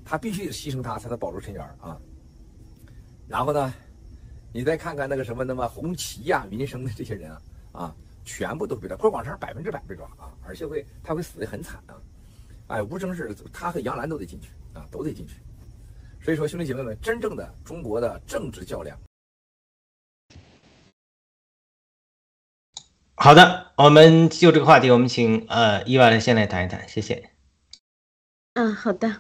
[0.06, 2.00] 他必须牺牲他才能保住陈元啊。
[3.28, 3.74] 然后呢？
[4.54, 7.42] 你再看看那个什么，那么红旗呀、民生的这些人啊，
[7.74, 8.96] 啊，全部都被抓。
[8.98, 12.02] 郭广昌百分之百被抓啊，而且会他会死得很惨啊。
[12.68, 15.36] 哎，无争是他和杨澜都得进去啊，都得进去。
[16.22, 18.98] 所以说，兄弟姐妹们，真正的中国的政治较量。
[23.20, 27.32] 好的，我们就这个话题，我们请呃伊娃来先来谈一谈，谢谢。
[28.54, 29.16] 嗯，好的。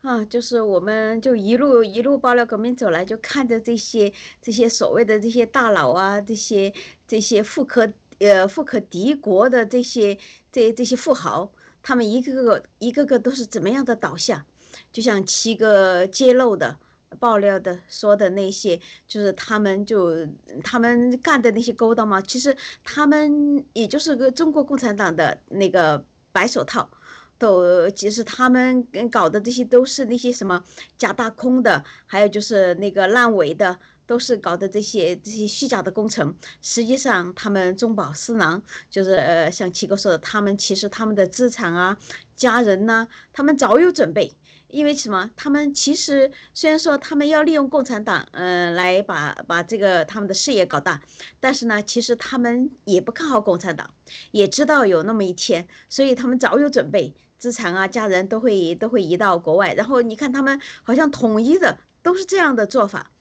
[0.00, 6.72] 啊，就是我们就一路一路爆料革命走来，就看着这些这些所谓的这些大佬啊，这些
[7.06, 10.18] 这些富可呃富可敌国的这些
[10.50, 11.52] 这这些富豪，
[11.82, 14.46] 他们一个个一个个都是怎么样的倒下？
[14.90, 16.78] 就像七个揭露的
[17.14, 20.26] 爆料的说的那些，就是他们就
[20.62, 26.90] 他们干的那些勾当嘛，其实他们也就是个中国共产党的那个白手套。
[27.36, 30.62] 都其实他们跟搞的这些都是那些什么
[30.96, 36.36] 假大空的，还有就是那个烂尾的，都是搞的这些这些虚假的工程。
[36.62, 41.98] 实际上他们中饱私囊，就是呃像七哥说的，他们其实他们的资产啊、
[42.36, 44.32] 家人呐，他们早有准备。
[44.74, 45.30] 因为什么？
[45.36, 51.00] 他们其实虽然说他们要利用共产党，嗯，来把把这个他们的事业搞大，
[51.38, 53.94] 但是呢，其实他们也不看好共产党，
[54.32, 59.72] 也知道有那么一天，所以他们早有准备，资产啊、家人都会都会移到国外。
[59.74, 63.12] 然后你看他们好像统一的都是这样的做法，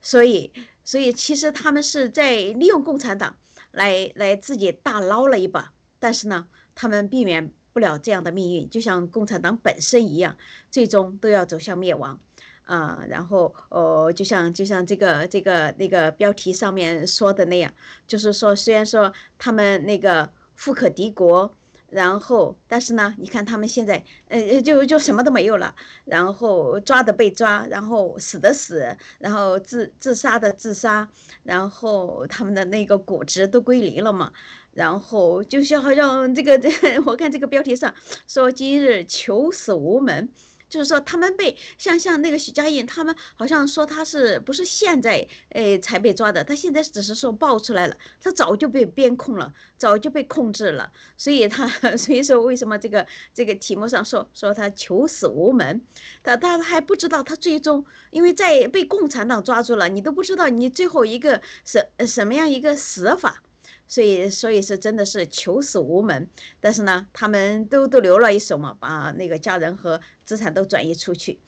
[0.00, 3.36] 所以所以其实他们是在利用共产党
[3.70, 7.52] 来来自己大捞了一把，但是呢，他们避免。
[7.76, 10.38] 不了这样的命运，就像共产党本身一样，
[10.70, 12.18] 最终都要走向灭亡，
[12.62, 17.70] 啊，然后哦，就像就像这个这个那个标题上面说的那样，
[18.06, 21.54] 就是说，虽然说他们那个富可敌国，
[21.90, 25.74] 然后但是呢，你看他们现在，呃，就就什么都没有了，
[26.06, 31.06] 然后抓的被抓，然后死的死，然后自自杀的自杀，
[31.42, 34.32] 然后他们的那个果汁都归零了嘛。
[34.76, 36.60] 然后就像好像这个，
[37.06, 37.94] 我看这个标题上
[38.28, 40.28] 说今日求死无门，
[40.68, 55.80] 就是说他们被像像那个许家印，他们好像说他是不是现在诶才被抓的，他现在只是说爆出来了，他早就被边控了，早就被控制了，所以他 所以说为什么这个这个题目上说说他求死无门，
[56.22, 63.42] 他他还不知道他最终因为在被共产党抓住了，你都不知道你最后一个什什么样一个死法。
[63.88, 66.28] 所以，所以是真的是求死无门，
[66.58, 71.38] 但是呢，他们都都留了一手嘛，把那个家人和资产都转移出去，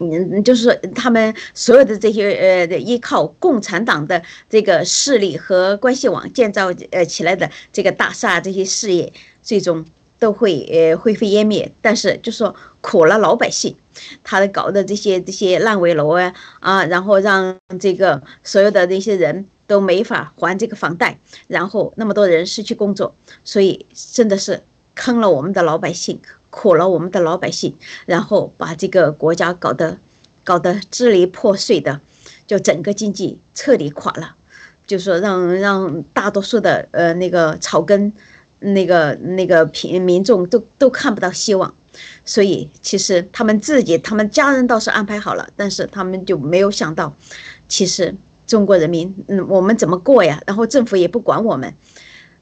[0.00, 9.86] 嗯，就是他们所有的这些呃依靠共产党的这个势力和关系网建造呃起来的这个大厦这些事业，最终
[10.18, 11.70] 都会呃灰飞烟灭。
[11.80, 13.76] 但是就说苦了老百姓，
[14.24, 19.46] 他搞的这些这些烂尾楼啊啊，然后让这个所有的那些人。
[19.72, 21.18] 都没法还这个房贷，
[21.48, 24.62] 然后那么多人失去工作，所以真的是
[24.94, 26.20] 坑了我们的老百姓，
[26.50, 29.98] 苦了我们的老百姓，然后把这个国家搞得
[30.44, 32.02] 搞得支离破碎的，
[32.46, 34.36] 就整个经济彻底垮了，
[34.86, 38.12] 就说让让大多数的呃那个草根
[38.58, 41.74] 那个那个平民众都都看不到希望，
[42.26, 47.16] 所以其实他们自己他们家人倒是安排好了，但是他们就没有想到，
[47.66, 48.14] 其实。
[48.52, 50.42] 中国人民，嗯，我们怎么过呀？
[50.46, 51.74] 然后政府也不管我们，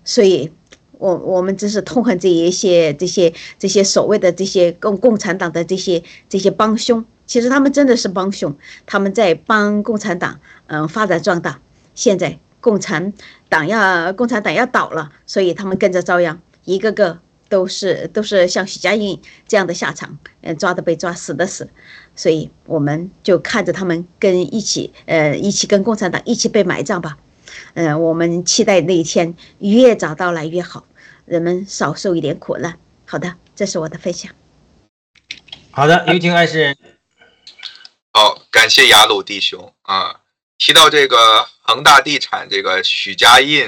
[0.05, 0.51] 所以，
[0.99, 7.05] 我我们真是痛恨这一些这些这些所谓的这些共共产党的这些这些帮凶。
[7.29, 8.57] 其实他们真的是帮凶，
[8.87, 11.61] 他们在帮共产党，嗯，发展壮大。
[11.95, 13.13] 现在共产
[13.49, 21.71] 党要共产党要倒了，所以他们跟着遭殃，一个个都是都是像许家印这样的下场，嗯，抓的被抓，死的死，
[22.21, 27.17] 所以我们就看着他们跟一起，呃，一起跟共产党一起被埋葬吧，
[27.73, 30.85] 嗯，我们期待那一天越早到来越好，
[31.25, 32.79] 人们少受一点苦难。
[33.07, 34.31] 好的，这是我的分享。
[35.71, 36.77] 好的，有请爱诗人。
[38.13, 40.21] 好，感谢雅鲁弟兄啊，
[40.59, 43.67] 提到这个恒大地产这个许家印，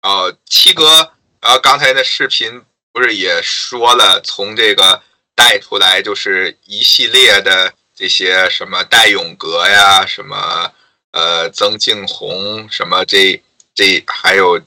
[0.00, 2.62] 啊，七哥，啊，刚才的视频。
[2.92, 5.00] 不是也说了，从这个
[5.36, 10.72] 带出来就是一系列的这些什么戴永革呀，什么
[11.10, 13.42] 呃曾庆红，什么这
[13.74, 14.58] 这还有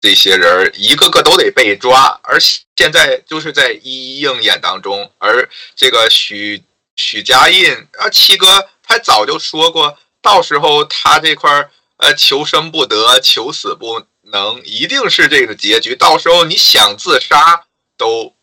[0.00, 2.38] 这些人一个个都得被抓，而
[2.76, 5.10] 现在就是在一一应验当中。
[5.18, 6.62] 而这个许
[6.94, 14.06] 许家印啊，七哥他早就说过，到时候他这块呃求生不得，求死不。
[14.30, 17.64] 能一定是这个结局，到时候你想自杀
[17.96, 18.34] 都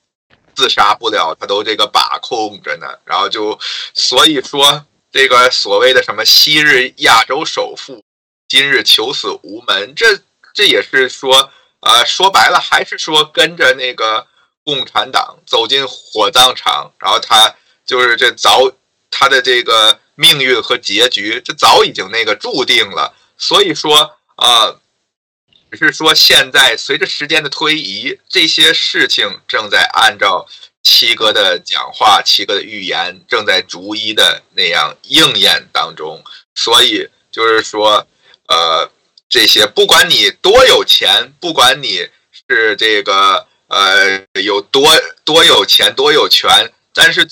[0.55, 2.87] 自杀不了，他都这个把控着呢。
[3.03, 3.59] 然后就
[3.93, 8.03] 所以说这个所谓的什么昔日亚洲首富，
[8.47, 10.17] 今日求死无门，这
[10.53, 11.51] 这也是说，
[11.81, 14.25] 呃，说白了还是说跟着那个
[14.63, 17.53] 共产党走进火葬场，然后他
[17.85, 18.71] 就是这早
[19.11, 23.13] 他的这个命运和结局，这早已经那个注定了。
[23.37, 24.75] 所以说啊。
[25.75, 30.47] 是说，现在随着时间的推移，这些事情正在按照
[30.83, 36.23] 七哥的讲话、七哥的预言，正在逐一的那样应验当中。
[36.53, 38.05] 所以就是说，
[38.47, 38.89] 呃，
[39.27, 42.07] 这些不管你多有钱，不管你
[42.47, 44.87] 是这个呃有多
[45.23, 47.27] 多有钱、多有权，但是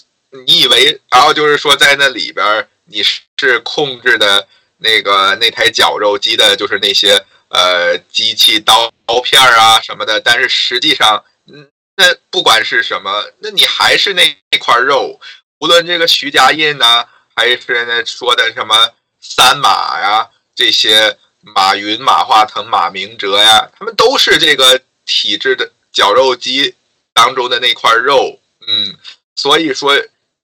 [0.46, 7.24] 你以为，然后就是说，在那里边你是控制的那个那台绞肉机的，就是那些。
[7.54, 15.20] 呃，机器刀刀片啊什么的，但是实际上，嗯，那不管是什么，那你还是那那块肉。
[15.60, 18.76] 无论这个徐家印呢，还是那说的什么
[19.22, 26.74] 三马呀，这些马云、马化腾、马明哲呀，他们都是这个体制的绞肉机
[27.14, 28.39] 当中的那块肉。
[28.68, 28.97] 嗯，
[29.36, 29.93] 所以说，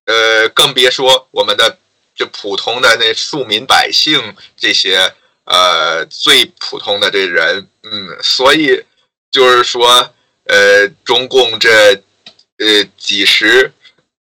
[0.06, 1.76] 呃，更别说我们的
[2.14, 5.12] 就普通的那庶民百姓这些。
[5.52, 8.84] 呃，最普通的这人，嗯，所以
[9.32, 11.70] 就是说，呃，中共这
[12.60, 13.74] 呃几十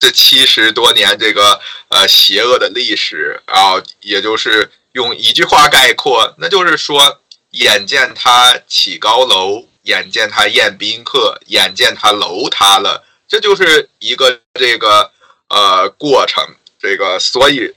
[0.01, 15.12] 这七十多年这个呃邪恶的历史啊，也就是用一句话概括，那就是说，眼见他起高楼，眼见他宴宾客，眼见他楼塌了，这就是一个这个
[15.49, 16.45] 呃过程，
[16.81, 17.73] 这个所以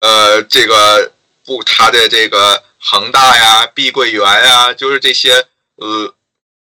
[0.00, 1.12] 呃这个
[1.44, 2.64] 不他的这个。
[2.82, 6.14] 恒大呀，碧桂园呀，就是这些，呃，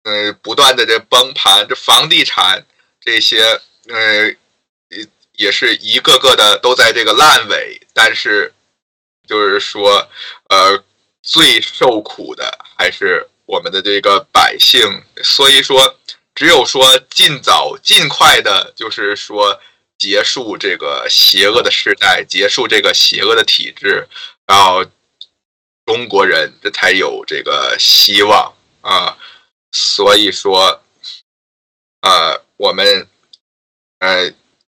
[0.03, 2.65] 呃，不断的这崩盘，这房地产
[3.01, 3.43] 这些，
[3.89, 4.27] 呃，
[4.87, 7.81] 也也是一个个的都在这个烂尾。
[7.93, 8.53] 但是，
[9.27, 10.07] 就是说，
[10.47, 10.81] 呃，
[11.21, 15.03] 最受苦的还是我们的这个百姓。
[15.21, 15.93] 所以说，
[16.33, 19.59] 只有说尽早、尽快的，就是说
[19.97, 24.07] 结束这个邪恶的时代，结束这个邪恶的体制，
[24.45, 24.85] 然后。
[25.87, 29.17] 中国人这才有这个希望啊，
[29.71, 30.81] 所以说，
[32.01, 33.07] 呃，我们
[33.99, 34.29] 呃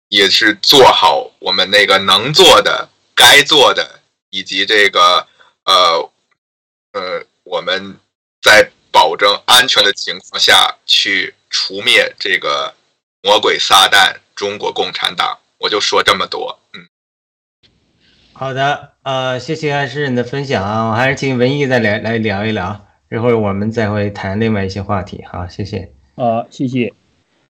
[0.08, 5.26] 也是做好我们那个能做的、该做的，以及这个
[5.64, 6.10] 呃
[6.92, 7.98] 呃，我们
[8.42, 12.74] 在保证安全的情况下去除灭这个
[13.22, 15.38] 魔鬼撒旦——中国共产党。
[15.56, 16.60] 我就说这么多，
[18.40, 25.24] 好的，呃，谢谢安诗人的分享啊，我还是请文艺再来来聊一聊，一会儿我们再会谈另外一些话题。
[25.26, 25.90] 好，谢谢。
[26.14, 26.92] 好，谢谢。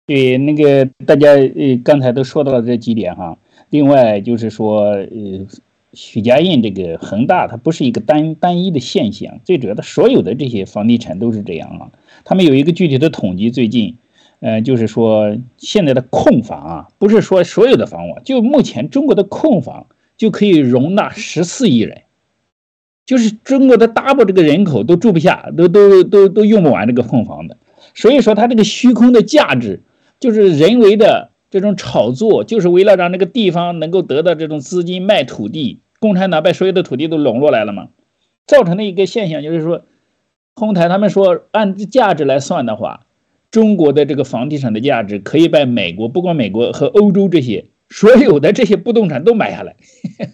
[0.06, 3.36] 对，那个大家呃刚才都说到了这几点哈，
[3.70, 5.44] 另外就是说呃
[5.92, 11.90] 许家印这个恒大它不是一个单单一的现象，最主要的所有的这些房地产都是这样啊。
[12.24, 13.96] 他们有一个具体的统计，最近，
[14.38, 19.86] 呃，就是说现在的空房啊，不是说所有的房屋，就目前中国的空房。
[20.16, 22.02] 就可以容纳十四亿人，
[23.04, 27.56] 就是中国的 double 这个人口都住不下，都都都都用不完这个空房的。
[27.94, 29.80] 所以说，它这个虚空的价值，
[30.18, 35.80] 就是人为的这种炒作，就是为了让那个地方能够得到这种资金卖土地。
[35.98, 37.88] 共产党把所有的土地都笼络来了嘛，
[38.46, 39.82] 造成的一个现象就是说，
[40.54, 43.06] 后台他们说按价值来算的话，
[43.50, 47.64] 中国的这个房地产的价值可以把美国，不光美国和欧洲这些。
[47.88, 49.76] 所有的这些不动产都买下来，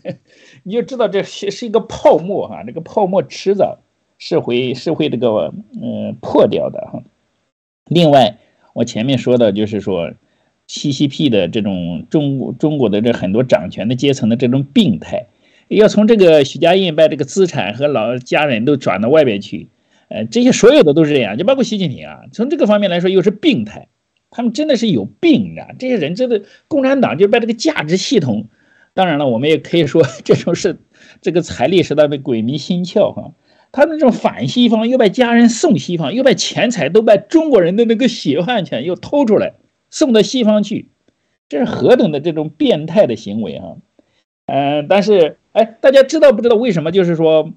[0.64, 3.80] 你就知道这是是一个泡沫哈，这个泡沫迟早
[4.18, 7.03] 是会是会这个嗯破掉的哈。
[7.86, 8.38] 另外，
[8.72, 10.12] 我前面说的就是说
[10.68, 15.26] ，CCP 的这种中中国的这很多掌权的阶层的这种病态，
[15.68, 19.68] 要从这个许家印把这个资产和老家人都转到外边去，
[20.09, 23.88] 呃，这些所有的都是这样，就包括习近平啊，从这个方面来说又是病态，
[24.33, 28.49] 他们真的是有病，你知道，这些人真的共产党就把这个价值系统，
[28.95, 30.78] 当然了，我们也可以说 这种是
[31.20, 33.33] 这个财力使他们鬼迷心窍哈。
[33.70, 39.55] 他那种反西方，又把家人送西方，又把钱财都把中国人的那个血汗钱又偷出来
[39.91, 40.89] 送到西方去，
[41.49, 43.76] 这是何等的这种变态的行为啊！
[44.45, 46.93] 嗯，但是哎，大家知道不知道为什么？
[46.93, 47.53] 就是说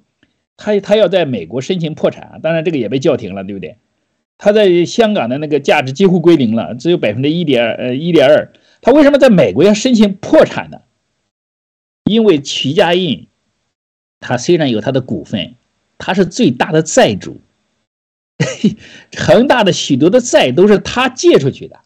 [0.55, 3.77] 他他要在美国申请破产，当然这个也被叫停了，对不对？
[4.37, 8.51] 他在香港的那个价值几乎归零了，只有百分之一点二呃一点二。
[8.81, 10.81] 他为什么在美国要申请破产呢？
[12.05, 13.27] 因为徐家印
[14.19, 15.55] 他虽然有他的股份。
[15.97, 17.39] 他是最大的债主，
[19.17, 21.79] 恒大的许多的债都是他借出去的，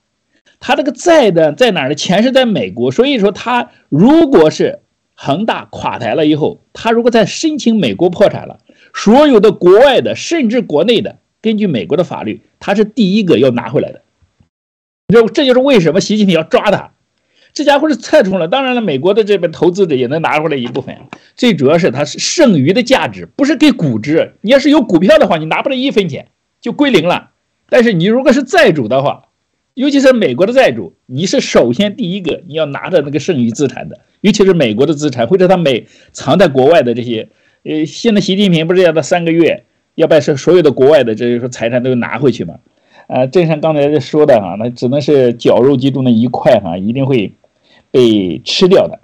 [0.60, 1.96] 他这个债的在哪儿呢？
[1.96, 4.80] 钱是在美国，所以说他如果是
[5.14, 8.62] 恒大垮台了以后，他如果再申请美国破产了，
[8.96, 14.02] 所有的国外的甚至国内的，根据美国的法律，他是第一个要拿回来的。
[15.08, 16.92] 这这就是为什么习近平要抓他。
[17.52, 20.96] 这家伙是太冲了，当然了，美国的这边投资者也能拿回来一部分。
[21.36, 24.34] 最主要是它是剩余的价值，不是给股值。
[24.42, 26.28] 你要是有股票的话，你拿不了一分钱，
[26.62, 27.32] 就归零了。
[27.70, 29.30] 但是你如果是债主的话，
[29.74, 37.30] 尤其是美国的债主，你是首先第一个你要拿着那个剩余资产的，尤其是美国的资产或者他美藏在国外的这些。
[37.64, 39.66] 呃，现在习近平不是要他三个月
[39.96, 42.56] 要把是所有的国外的这些财产都拿回去嘛？
[43.08, 47.32] 啊，正像刚才说的哈，那只能是绞肉机中的一块哈，一定会。
[47.92, 49.00] 被吃掉的。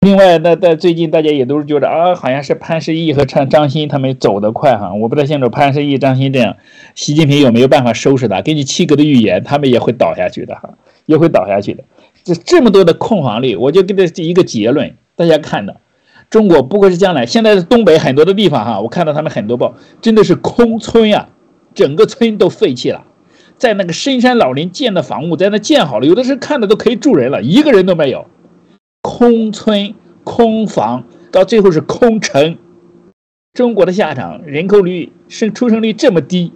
[0.00, 4.92] 另外，那在最近大家也都是觉得啊，好像是潘石屹和张张欣他们走得快哈。
[4.92, 6.56] 我不太清楚潘石屹、张欣这样，
[6.96, 8.42] 习近平有没有办法收拾他？
[8.42, 10.70] 根据七哥的预言，他们也会倒下去的哈，
[11.06, 11.84] 也会倒下去的。
[12.24, 15.76] 这这么多的空房率，我就给这一个结论，大家看的，
[16.30, 17.24] 中国不过是将来。
[17.26, 21.28] 现在的东北很多的地方哈，我看到他们很多报，真的是空村呀，
[21.74, 23.04] 整个村都废弃了。
[23.56, 28.26] 在那个深山老林建的房屋，在那建好了，有的是看的都可以住人了，一个人都没有，
[29.02, 32.56] 空村空房，到最后是空城。
[33.54, 36.52] 中国的下场，人口率生出生率这么低，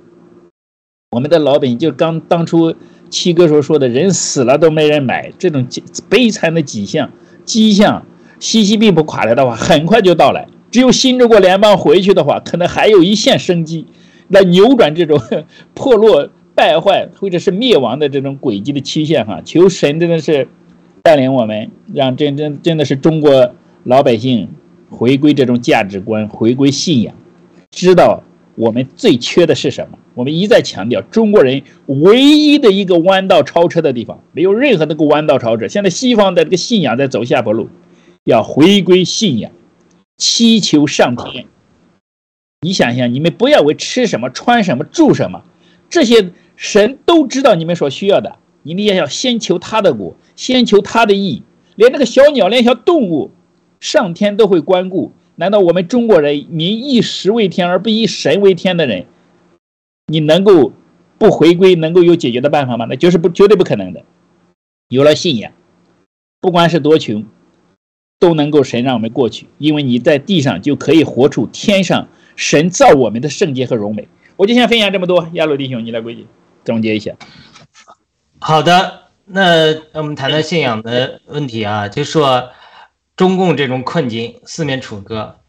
[1.11, 2.77] 我们的老百姓就刚当初
[3.11, 5.67] 七哥所说的人死了都没人买，这种
[6.09, 7.11] 悲惨的迹象
[7.45, 8.07] 迹象，
[8.43, 10.49] 西西并不垮来的话，很快就到来。
[10.73, 13.87] 只有新中国联邦回去的话，可能还有一线生机，
[14.29, 15.21] 来扭转这种
[15.75, 16.29] 破落。
[16.55, 20.47] 败坏或者是灭亡的这种轨迹的曲线，哈，求神真的是
[21.03, 24.47] 带领我们，让真真真的是中国老百姓
[24.91, 27.15] 回归这种价值观，回归信仰，
[27.71, 28.23] 知道
[28.55, 29.99] 我们最缺的是什么。
[30.15, 35.67] 我们一再强调，中国人唯一的一个弯道超车的地方，没有任何那个弯道超车。
[35.67, 37.71] 现在西方的这个信仰在走下坡路，
[38.25, 39.53] 要回归信仰，
[40.17, 41.47] 祈求上天。
[42.61, 45.45] 你想想，你们不要为吃什么、穿什么、住什么
[45.89, 46.33] 这些。
[46.55, 51.43] 神都知道你们所需要的，你们也要先求他的果，先求他的义。
[51.75, 53.33] 连那个小鸟，连小动物，
[53.81, 55.11] 上天都会关顾。
[55.35, 59.07] 难道我们中国人民以食为天而不以神为天的人，
[60.07, 60.73] 你能够
[61.19, 62.87] 不回归，能够有解决的办法吗？
[62.89, 64.05] 那就是不绝对不可能的。
[64.89, 65.53] 有了信仰，
[66.41, 67.25] 不管是多穷，
[68.23, 72.07] 都能够神让我们过去，因为你在地上就可以活出天上
[72.37, 74.07] 神造我们的圣洁和荣美。
[74.37, 76.23] 我就先分享这么多，亚罗弟兄，你来归结。
[76.65, 77.17] 总结一下，
[78.39, 82.51] 好的，那我们谈谈信仰的问题啊，就说
[83.17, 85.41] 中共这种困境，四面楚歌，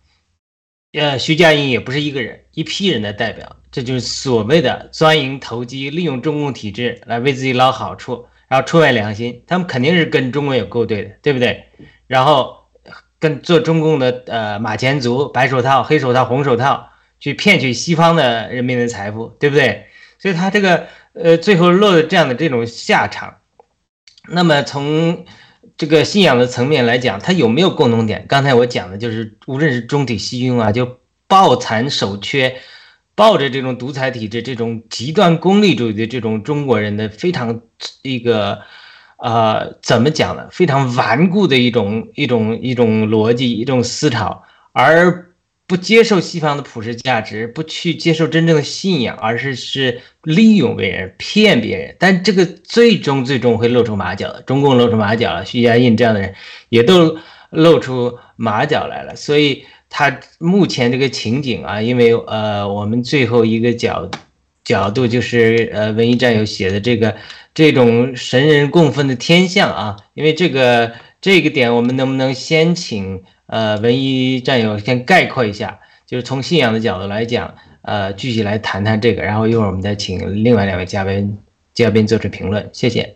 [0.93, 11.65] 呃，徐家印也不是一个人，一批人的代表，这就是所谓的钻营投机，利用中共体制来为自己捞好处，然后出卖良心，他们肯定是跟中国有勾兑的，对不对？
[12.07, 12.62] 然后
[13.23, 19.85] 跟做中共的呃马前卒、白手套、黑手套、红手套，去骗取西方的人民的财富，对不对？
[20.19, 20.87] 所以他这个。
[21.15, 23.35] 呃，最后落了这样的这种下场，
[24.29, 25.25] 那么从
[25.77, 28.25] 这个信仰的层面来讲，它有没有共同点？
[28.27, 30.97] 刚才我讲的就是，无论是中体西运啊，就
[31.27, 32.55] 抱残守缺，
[33.13, 37.61] 抱着这种独裁体制、这种极端功利主义的这种中国人的非常
[38.01, 38.61] 一个
[39.23, 40.47] 呃，怎么讲呢？
[40.51, 44.43] 非常顽固的一种一种一种逻辑、一种思潮，
[44.73, 45.29] 而。
[45.65, 54.41] 不接受西方的普世价值，不去接受真正的信仰，而是是利用别人、骗别人，但这个最终最终会露出马脚的。
[54.41, 56.35] 中共露出马脚了，徐家印这样的人
[56.67, 57.17] 也都
[57.49, 59.15] 露出马脚来了。
[59.15, 64.11] 所以他目前这个情景啊，因为呃，我们最后一个角
[64.65, 67.15] 角度就是呃，文艺战友写的这个
[67.53, 81.37] 这种神人共愤的天象啊，因为这个这个点，我们能不能先请呃文一战友先概括一下，就是从信仰的角度来讲，呃，具体来谈谈这个，然后一会儿我们再请另外两位嘉宾
[81.75, 83.15] 嘉宾做出评论，谢谢。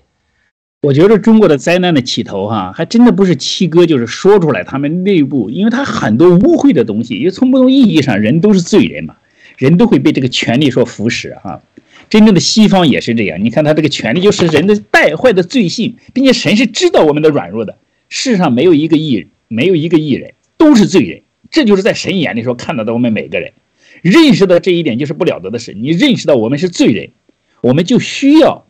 [0.83, 9.15] 我觉得中国的灾难的起头，哈，还真的不是七哥，就是说出来他们内部，因为他很多污秽的东西，因为从某种意义上，人都是罪人嘛，
[9.57, 11.59] 人都会被这个权力所腐蚀，哈。
[12.10, 17.78] 真正的西方也是这样，你看他这个权利就是人的败坏的罪性，并且神是知道我们的软弱的。
[18.10, 21.22] 世上没有一个艺人，没有一个艺人，都是罪人。
[21.51, 23.51] 这就是在神眼里说看到的我们每个人，
[24.01, 25.74] 认识到这一点就是不了得的事。
[25.74, 27.10] 你认识到我们是罪人，
[27.62, 28.66] 我们就需要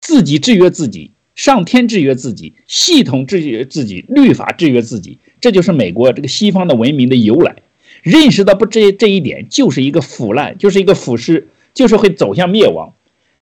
[0.00, 5.18] 自己制约自己，上天制约自己，系统制约自己，律法制约自己。
[5.40, 7.56] 这就是美国这个西方的文明的由来。
[8.02, 11.44] 认识到不这这一点，就是一个腐烂，就是一个腐蚀。
[11.74, 12.94] 就是会走向灭亡，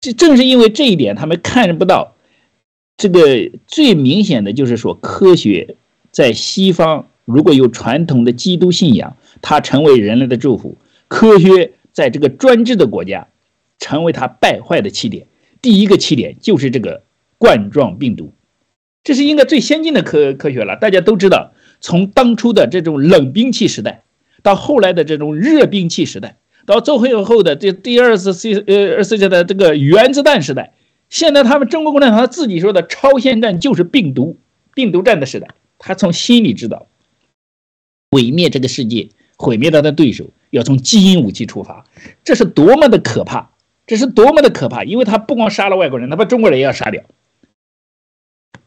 [0.00, 2.14] 这正是因为这一点，他们看不到
[2.96, 5.76] 这个最明显的就是说，科学
[6.10, 10.76] 在西方如果有传统的基督信仰，它成为人类的祝福；
[11.08, 13.28] 科学在这个专制的国家，
[13.78, 15.26] 成为它败坏的起点。
[15.60, 17.02] 第一个起点就是这个
[17.38, 18.32] 冠状病毒，
[19.04, 20.76] 这是应该最先进的科科学了。
[20.76, 24.02] 大家都知道，从当初的这种冷兵器时代，
[24.42, 26.36] 到后来的这种热兵器时代。
[26.64, 30.72] 到最后后的这第二次世呃二次世界的这个原子弹时代，
[31.10, 34.38] 现在他们中国共产党他自己说的超限战就是病毒
[34.74, 35.48] 病毒战的时代，
[35.78, 36.86] 他从心里知道，
[38.10, 41.84] 毁灭这个世界，毁灭他的对手，要从基因武器出发，
[42.24, 43.50] 这是多么的可怕，
[43.86, 47.02] 这是多么的可怕，因为他不光杀了外国人，他把中国人也要杀掉，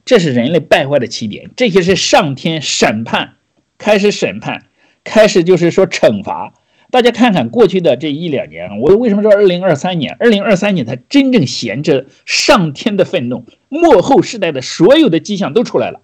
[0.04, 3.36] 这是人类败坏的起点，这些是上天审判，
[3.78, 4.68] 开始审判，
[5.04, 6.54] 开始就是说惩罚。
[6.96, 10.16] 大家看看过去的这一两年，我为什么说二零二三年？
[10.18, 16.00] 二零二三年才真正显着上天的愤怒，末后时代的所有的迹象都出来了。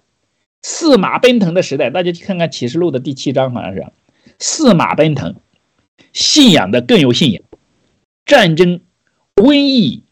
[0.60, 3.86] 四马奔腾的时代，大家去看看启示录的第七章，好像是
[4.38, 5.36] 四马奔腾，
[6.12, 7.42] 信仰的更有信仰，
[8.26, 8.80] 战争、
[9.34, 10.02] 瘟疫、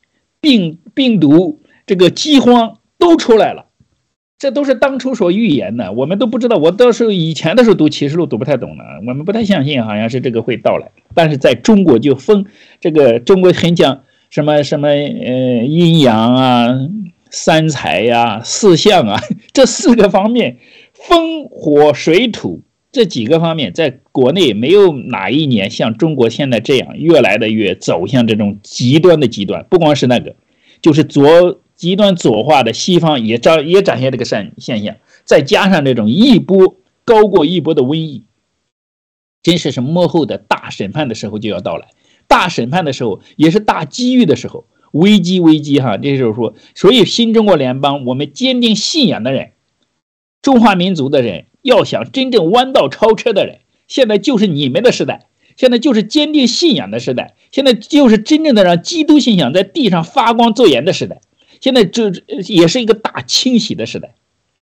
[0.40, 3.66] 病病毒、这个饥荒都出来了。
[4.41, 6.57] 这都是当初所预言的，我们都不知道。
[6.57, 10.91] 我到时候以前的时候读启示录读不太懂的，我们不太相信，好像是这个会到来。
[11.14, 12.47] 但是在中国就分
[12.80, 16.68] 这个中国很讲什么什么呃阴阳啊、
[17.28, 19.20] 三才呀、四象啊
[19.53, 20.57] 这四个方面，
[20.95, 30.34] 风火水土这几个方面，在国内没有哪一年像中国现在这样越来的越走向这种极端的极端，不光是那个，
[30.80, 31.61] 就是左。
[31.80, 36.76] 极端左化的西方也展也展现这个现现象，再加上这种一波
[37.06, 38.26] 高过一波的瘟疫，
[39.42, 41.88] 真是是幕后的大审判的时候就要到来。
[42.28, 45.96] 大审判的时候也是大机遇的时候，危机危机哈！
[45.96, 49.52] 这就是说，所以新中国联邦，我们坚定信仰的人，
[50.42, 61.22] 中华民族的人，要想真正弯道超车的人，现在就是你们的时代，现在就是坚定信仰的时代，现在就是真正的让基督信仰在地上发光作盐的时代。
[61.61, 62.11] 现在这
[62.48, 64.14] 也是一个大清洗的时代，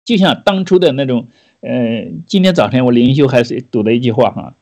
[0.05, 1.29] 就像当初的那种，
[1.61, 4.57] 呃，今天早晨我灵修还是读的一句话哈，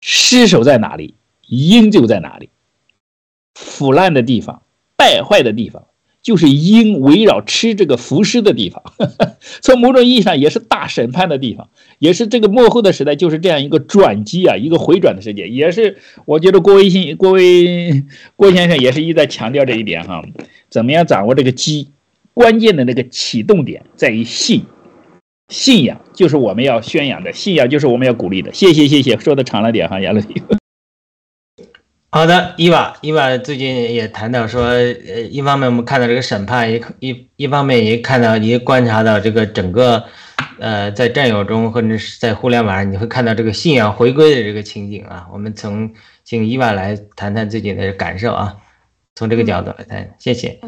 [0.00, 1.14] 尸首在哪里，
[1.48, 2.48] 鹰就在哪里，
[3.54, 4.62] 腐烂的地方，
[4.96, 5.86] 败坏的地方。
[6.22, 8.82] 就是鹰围绕吃这个浮尸的地方，
[9.62, 11.68] 从某种意义上也是大审判的地方，
[11.98, 15.96] 也是这个幕后的时代，就是这样一个转机啊，一个回转的世界，也是
[16.26, 18.04] 我觉得郭威新、郭威
[18.36, 20.22] 郭先生也是一再强调这一点哈，
[20.68, 21.88] 怎么样掌握这个机，
[22.34, 24.62] 关键的那个启动点在于信，
[25.48, 28.52] 信仰就是我们要宣扬的，信仰就是我们要鼓励的。
[28.52, 30.22] 谢谢谢谢，说的长了点哈，杨乐。
[32.12, 40.04] 好的，伊娃，伊娃最近也谈到说，呃，一方面我们看到这个审判，一一一方面也看到，也观察到这个整个，
[40.58, 45.28] 呃，在战友中或者是在互联网上，你会看到这个信仰回归的这个情景啊。
[45.32, 45.88] 我们从
[46.24, 48.56] 请伊娃来谈谈自己的感受啊，
[49.14, 50.58] 从这个角度来谈，谢谢。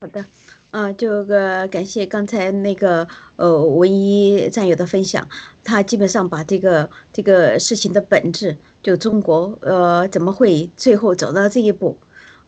[0.00, 0.22] 好的。
[0.70, 5.26] 啊，就个感谢刚才那个呃文一战友的分享，
[5.64, 11.96] 他基本上把这个这个事情的本质，就中国呃怎么会最后走到这一步，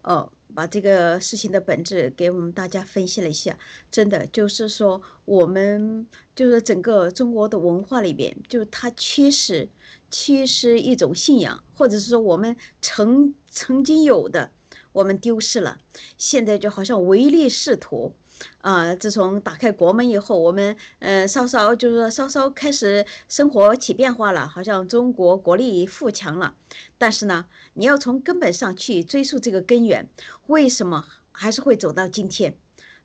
[0.03, 3.59] 哦，把这个事情的本质给我们大家分析了一下，
[3.91, 9.67] 真的就是说我们就是整个中国的文化里边，就它缺失
[10.11, 14.51] 缺失一种信仰，或者是说我们曾曾经有的。
[14.93, 15.79] 我们丢失了，
[16.19, 18.15] 现在就好像唯利是图，
[18.59, 18.95] 啊！
[18.95, 26.57] 自从打开国门以后，我们呃稍稍就是说稍稍开始生活起变化了，好像中国国力富强了。
[26.99, 30.09] 但是呢，你要从根本上去追溯这个根源，
[30.47, 32.57] 为什么还是会走到今天。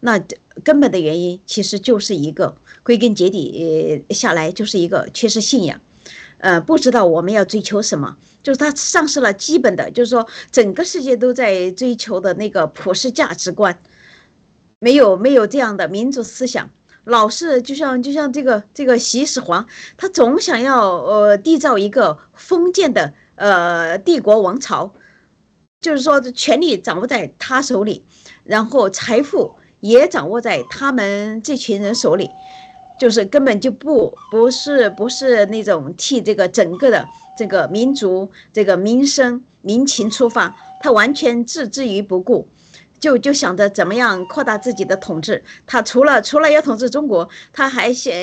[0.02, 0.24] 那
[0.64, 5.82] 根本的原因其实就是一个归根结底下来就是一个缺失信仰，
[6.38, 13.80] 呃，不知道我们要追求什么，就是他丧失了基本的，就是说整个世界都在追求的那个普世价值观，
[14.80, 16.70] 没有没有这样的民族思想，
[17.04, 19.68] 老是就像就像这个这个习始皇，
[19.98, 24.94] 他总想要呃缔造一个封建的呃帝国王朝，
[25.82, 28.06] 就是说权力掌握在他手里，
[28.44, 29.56] 然后财富。
[29.82, 32.32] 也掌握在他们这群人手里，
[32.98, 42.48] 就是根本就不不是不是那种替这个整个的这个民族这个民生民情出发，他完全置之于不顾，
[43.00, 45.44] 就就想着怎么样扩大自己的统治。
[45.68, 48.14] 他除了除了要统治中国，他还想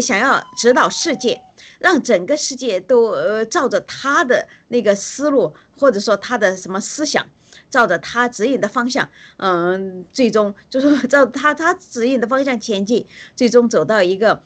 [0.00, 1.42] 想要指导世界，
[1.80, 7.26] 让整个世界都呃照着他的那个思路，或者说他的什么思想。
[7.70, 13.06] 照着他指引的方向，嗯，最终就是照他他指引的方向前进，
[13.36, 14.42] 最终走到一个，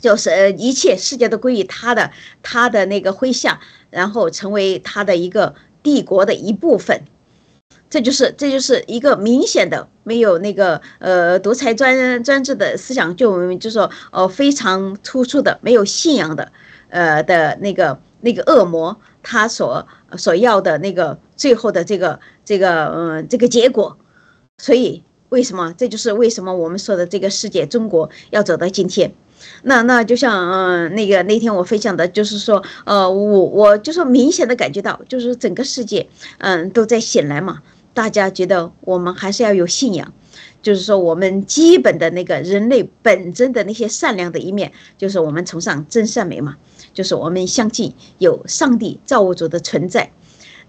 [0.00, 2.10] 就是呃一切世界都归于他的
[2.42, 3.60] 他的那个麾下，
[3.90, 7.02] 然后成为他的一个帝国的一部分。
[7.88, 16.50] 这就是这就是一个明显的没有那个呃独裁专专制的思想，就我们就说呃非常突出的没有信仰的
[16.96, 19.86] 呃的那个那个恶魔，他所
[20.16, 22.18] 所要的那个最后的这个。
[22.48, 23.98] 这个嗯，这个结果，
[24.58, 25.74] 所以为什么？
[25.76, 29.12] 这就是为什么我们说的这个世界中国要走到今天。
[29.64, 37.62] 那那就像嗯，那个那天我分享的，就是说，呃，我我就说明显的感觉到，就是整个世界嗯都在醒来嘛。
[37.92, 40.12] 大家觉得我们还是要有信仰，
[40.62, 46.56] 就是说我们基本的那个人类本真的那些善良的一面，就是我们崇尚真善美嘛，
[46.96, 50.10] 就是我们相信有上帝造物主的存在。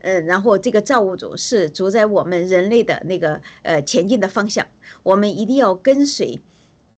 [0.02, 4.68] 嗯，然后这个造物主是主宰我们人类的那个呃前进的方向，
[5.04, 6.40] 我们一定要跟随，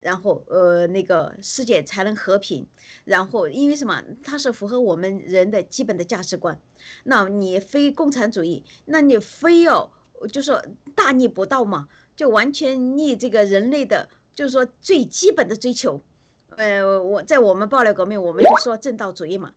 [0.02, 2.68] 然后呃那个世界才能和平。
[3.06, 4.04] 然后因为什么？
[4.24, 6.60] 它是符合我们人的基本的价值观。
[7.06, 9.94] 那你非共产主义，那你非要
[10.34, 10.62] 就说
[10.96, 11.88] 大逆不道嘛？
[12.18, 16.02] 就完全逆这个人类的，就是说最基本的追求。
[16.58, 19.54] 呃，我在我们爆料革命，我们就说正道主义嘛。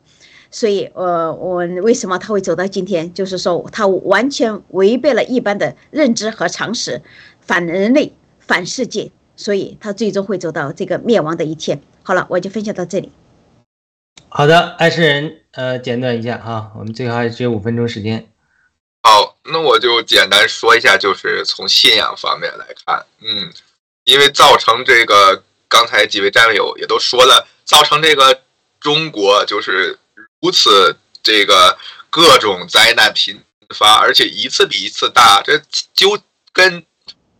[0.50, 3.14] 所以，呃，我为什么他会走到今天？
[3.14, 7.00] 就是说，他完全违背了一般的认知和常识，
[7.40, 11.80] 反人类、反世界，所以他最终会走到这个灭亡的一天。
[12.02, 13.10] 好了，我就分享到这里。
[14.28, 18.28] 好的，爱世人，呃，简短一下哈，我们最后还只有五分钟时间。
[19.02, 23.50] 好，那我就简单说一下，就是从信仰方面来看，嗯，
[24.04, 25.42] 因为造成这个，
[25.72, 28.42] 刚才几位战友也都说了，造成这个
[28.78, 29.98] 中国就是。
[30.44, 31.78] 如此，这个
[32.10, 33.40] 各种灾难频
[33.76, 35.40] 发，而且一次比一次大。
[35.40, 35.62] 这
[35.94, 36.18] 究
[36.52, 36.84] 根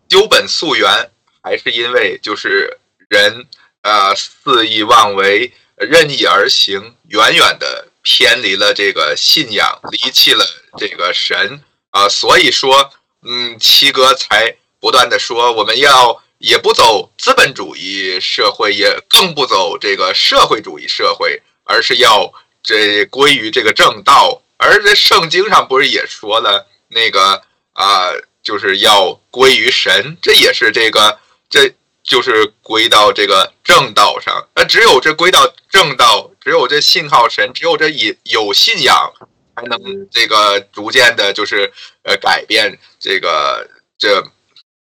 [0.09, 1.11] 究本溯源，
[1.43, 2.79] 还是因为就是
[3.09, 3.49] 人
[3.81, 10.47] 啊肆意妄为、任意而行，远远的偏离了这个信仰，离弃了
[10.79, 11.61] 这个神
[11.91, 12.09] 啊。
[12.09, 12.93] 所以说，
[13.27, 22.31] 嗯，七哥才不断的说，我们要也不走资本主义社会，也更不走这个社会主义社会，而是要。
[22.65, 31.19] 这归于这个正道，而这圣经上不是也说了那个啊，就是要归于神，这也是这个，
[31.51, 31.75] 这
[32.05, 34.49] 就是归到这个正道上。
[34.55, 39.13] 那只有这归到正道，只有这信靠神，只有这有有信仰，
[39.57, 41.69] 才能这个逐渐的，就是
[42.05, 43.69] 呃改变这个
[43.99, 44.23] 这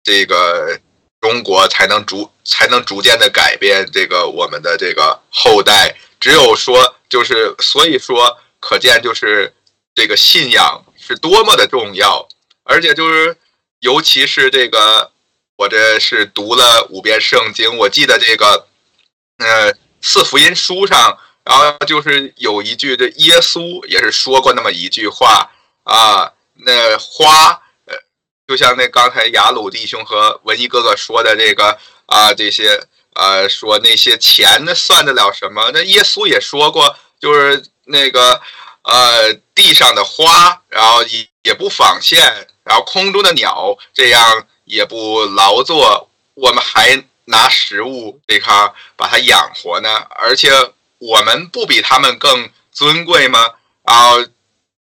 [0.05, 0.79] 这个
[1.27, 5.97] 中国，才能逐才能逐渐的改变这个我们的这个后代。
[6.21, 6.93] 只有说。
[7.09, 9.55] 就是，所以说，可见就是
[9.95, 12.27] 这个信仰是多么的重要，
[12.65, 13.37] 而且就是，
[13.79, 15.13] 尤其是这个，
[15.57, 18.67] 我这是读了五遍圣经，我记得这个，
[19.39, 19.73] 呃，
[20.03, 25.49] 四福音书上，然后就是有一句，这耶稣也是说过那么一句话
[25.85, 27.63] 啊，那花，
[28.47, 32.87] 就像那刚才雅鲁弟兄和文艺哥哥说的这个啊，这些。
[33.19, 35.71] 呃，说那些钱那算得了什么？
[35.73, 38.39] 那耶稣也说过，就是那个
[38.83, 49.89] 呃地上的花，然后也也不纺线，然后空中的鸟，这样也不劳作，我们还拿食物这看把它养活呢。
[50.11, 50.51] 而且
[50.99, 53.55] 我们不比他们更尊贵吗？
[53.83, 54.23] 然后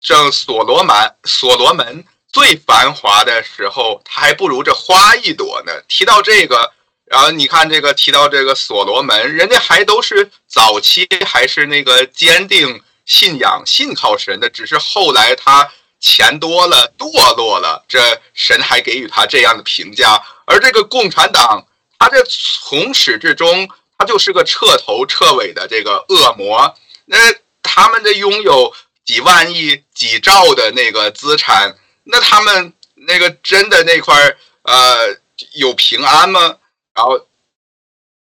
[0.02, 0.94] 正所罗门，
[1.24, 5.72] 所罗门最繁华的时候，他还不如这花一朵呢。
[5.88, 6.72] 提到这个。
[7.06, 15.68] 然后你看这个提到这个所罗门，人家还都是早期还是那个坚定信仰、信靠神的，只是后来他
[15.98, 17.98] 钱多了，堕落了，这
[18.32, 20.22] 神还给予他这样的评价。
[20.46, 21.66] 而这个共产党，
[21.98, 23.68] 他这从始至终，
[23.98, 26.76] 他就是个彻头彻尾的这个恶魔。
[27.06, 27.18] 那
[27.60, 28.72] 他们的拥有
[29.04, 31.74] 几万亿、几兆的那个资产，
[32.10, 34.14] 那他们那个真的那块
[34.62, 35.18] 呃
[35.54, 36.58] 有平安吗？
[36.94, 37.26] 然后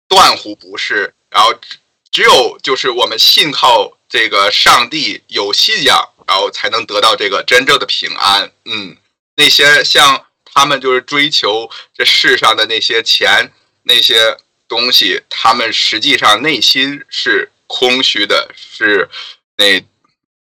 [0.08, 1.14] 断乎不是。
[1.30, 1.78] 然后只
[2.12, 6.14] 只有就是我们信靠这个上帝，有信仰。
[6.30, 8.52] 然后才能得到这个真正的平安。
[8.66, 8.96] 嗯，
[9.34, 14.38] 那些像他们就是追求这世上的那些钱、那些
[14.68, 19.10] 东西，他们实际上内心是空虚的，是
[19.58, 19.84] 那，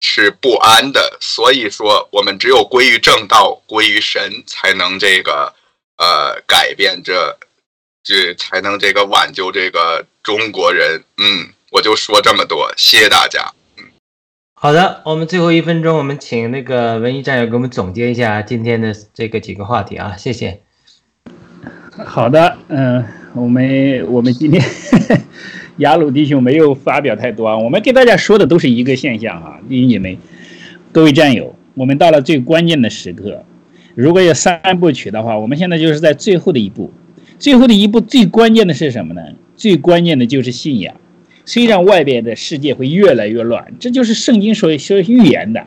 [0.01, 1.17] 是不安的。
[1.21, 5.55] 所以说，我们只有归于正道，归于神，才能这个
[5.97, 7.39] 呃改变这，
[8.03, 11.03] 这才能这个挽救这个中国人。
[11.19, 13.53] 嗯，我就说这么多，谢谢大家。
[14.59, 20.63] 好的，我们最后一分钟，我们请那个文艺战友给我们总结一下今天的这个几个话题啊，谢谢。
[22.05, 24.63] 好的，嗯，我们我们今天
[25.79, 30.17] 雅鲁弟兄没有发表太多啊，我们给大家说的都是一个现象啊，你们
[30.91, 33.45] 各位战友，我们到了最关键的时刻，
[33.95, 36.91] 如果有三部曲的话，我们现在就是在最后的一步，
[37.39, 39.21] 最后的一步最关键的是什么呢？
[39.55, 40.95] 最关键的就是信仰。
[41.45, 45.67] 虽然外边的世界会越来越乱，这就是圣经所说预言的，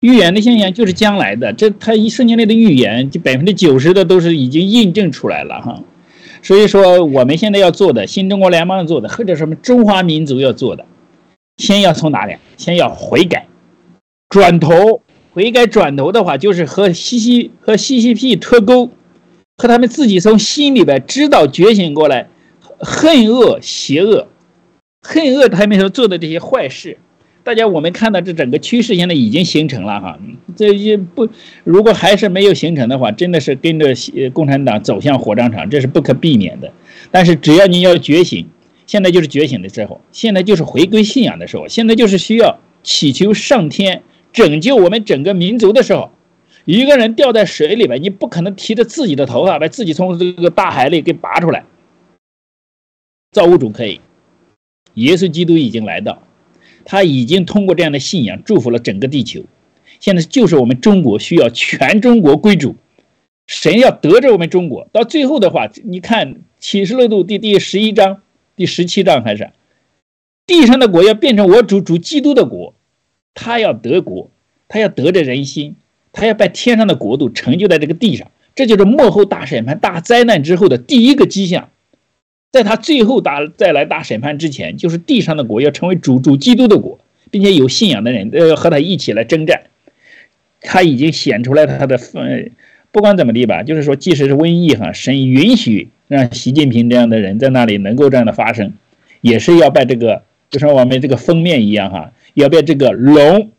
[0.00, 1.52] 预言的现象就是将来的。
[1.52, 5.80] 这他一圣经里的预言，就百分之九十的都是已经印证出来了哈。
[6.46, 10.86] 所以说，我们现在要做的，新中国联邦要做的，或者什么中华民族要做的，
[11.56, 12.36] 先要从哪里？
[12.56, 13.48] 先要悔改，
[14.28, 18.90] 转头悔改转头的话，就是和西西和 CCP 脱钩，
[19.56, 22.28] 和他们自己从心里边知道觉醒过来，
[22.78, 24.28] 恨恶邪恶。
[25.02, 26.98] 恨恶他们所做的这些坏事，
[27.46, 30.18] 大家我们看到这整个趋势现在已经形成了哈，
[30.56, 31.28] 这也不
[31.62, 33.94] 如果还是没有形成的话，真的是跟着
[34.30, 36.72] 共产党走向火葬场，这是不可避免的。
[37.12, 38.48] 但是只要你要觉醒，
[38.88, 46.10] 现在就是觉醒的时候，现在就是回归信仰的时候，现在就是需要祈求上天拯救我们整个民族的时候。
[46.64, 51.64] 一个人掉在水里边，你不可能提着自己的头发把自己从这个大海里给拔出来，
[53.30, 54.00] 造物主可以。
[54.94, 56.20] 耶稣基督已经来到，
[56.86, 59.42] 他已经通过这样的信仰祝福了整个地球。
[60.00, 62.76] 现在就是我们中国需要全中国归主，
[63.46, 64.88] 神要得着我们中国。
[64.92, 68.22] 到最后的话，你看启示录第第十一章、
[68.54, 69.50] 第十七章还是
[70.46, 72.74] 地上的国要变成我主主基督的国，
[73.34, 74.30] 他要得国，
[74.68, 75.74] 他要得着人心，
[76.12, 78.30] 他要把天上的国度成就在这个地上。
[78.54, 81.68] 这就是幕后大审判、大灾难之后的第一个迹象。
[82.52, 86.98] 在他最后打再来打审判之前，就是地上的国要成为主主基督的国，
[87.30, 89.64] 并且有信仰的人呃和他一起来征战。
[90.62, 92.50] 他已经显出来他的分，
[92.90, 98.72] 不管怎么地吧，就是说，即使是瘟疫哈，神允许让习近平这样的人在那里能够这样的发生，
[99.20, 103.52] 也是要把这个就像我们这个封面一样哈，要把这个龙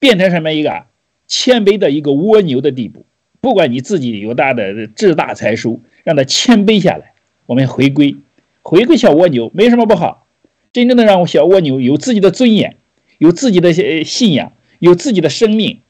[0.00, 0.84] 变成什么一个
[1.28, 3.06] 谦卑的一个蜗牛的地步。
[3.40, 7.12] 不管你自己有大的志大才疏，让他谦卑下来。
[7.48, 8.14] 我们回归，
[8.60, 10.26] 回归小蜗牛没什么不好。
[10.70, 12.76] 真正的让小蜗牛有自己的尊严，
[13.16, 13.72] 有自己的
[14.04, 15.80] 信仰，有自己的生命，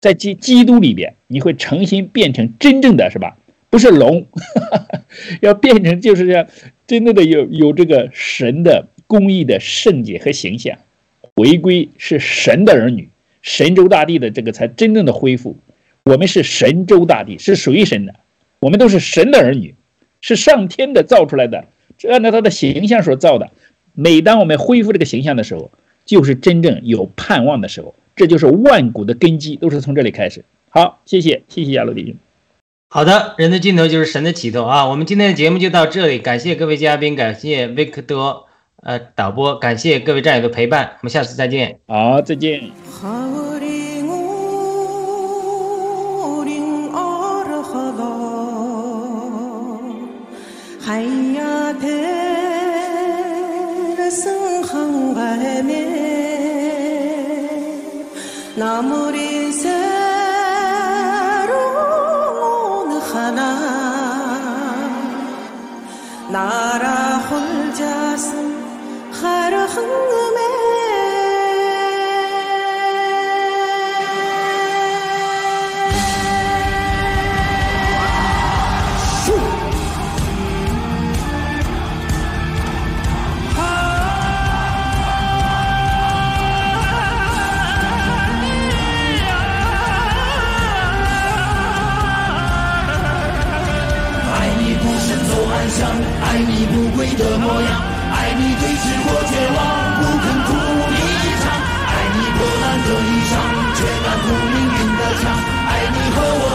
[0.00, 3.36] 在基基督里边，你会诚心变成真正的是吧？
[3.68, 4.26] 不是龙，
[5.42, 6.46] 要变成就是这样，
[6.86, 10.78] 真正的有有这个神的公义的圣洁和形象。
[11.36, 13.10] 回归是神的儿女，
[13.42, 15.58] 神州大地的这个才真正的恢复。
[16.04, 18.14] 我们是神州大地，是属于神的，
[18.60, 19.74] 我们都是神的儿女。
[20.22, 21.66] 是上天的造出来的，
[22.08, 23.50] 按照他的形象所造的。
[23.92, 25.70] 每当我们恢复这个形象的时候，
[26.06, 27.94] 就是真正有盼望的时候。
[28.14, 30.44] 这就是万古的根基，都是从这里开始。
[30.68, 32.14] 好，谢谢，谢谢亚罗弟兄。
[32.90, 34.86] 好的，人的尽头就是神的起头啊！
[34.86, 38.46] 我们今天的节目就到这里，感谢各位嘉宾，感谢维克多
[38.82, 41.78] 呃导播，感谢各位战友的陪伴，我们下次再见。
[41.86, 42.70] 好，再见。
[50.92, 51.72] 가야
[53.96, 55.62] 대성 한가에
[58.56, 59.72] 나무리 새로운
[63.00, 63.40] 하나.
[66.30, 68.30] 나라 홀자슴
[69.12, 70.21] 가르흥
[95.68, 95.88] 想
[96.22, 97.82] 爱你不跪的模样
[98.12, 99.58] 爱你对峙过绝望
[99.98, 100.50] 不肯哭
[100.90, 101.00] 一
[101.42, 101.44] 场
[101.86, 103.32] 爱你破烂的衣裳
[103.76, 105.22] 却敢堵命运的枪
[105.68, 106.51] 爱你和我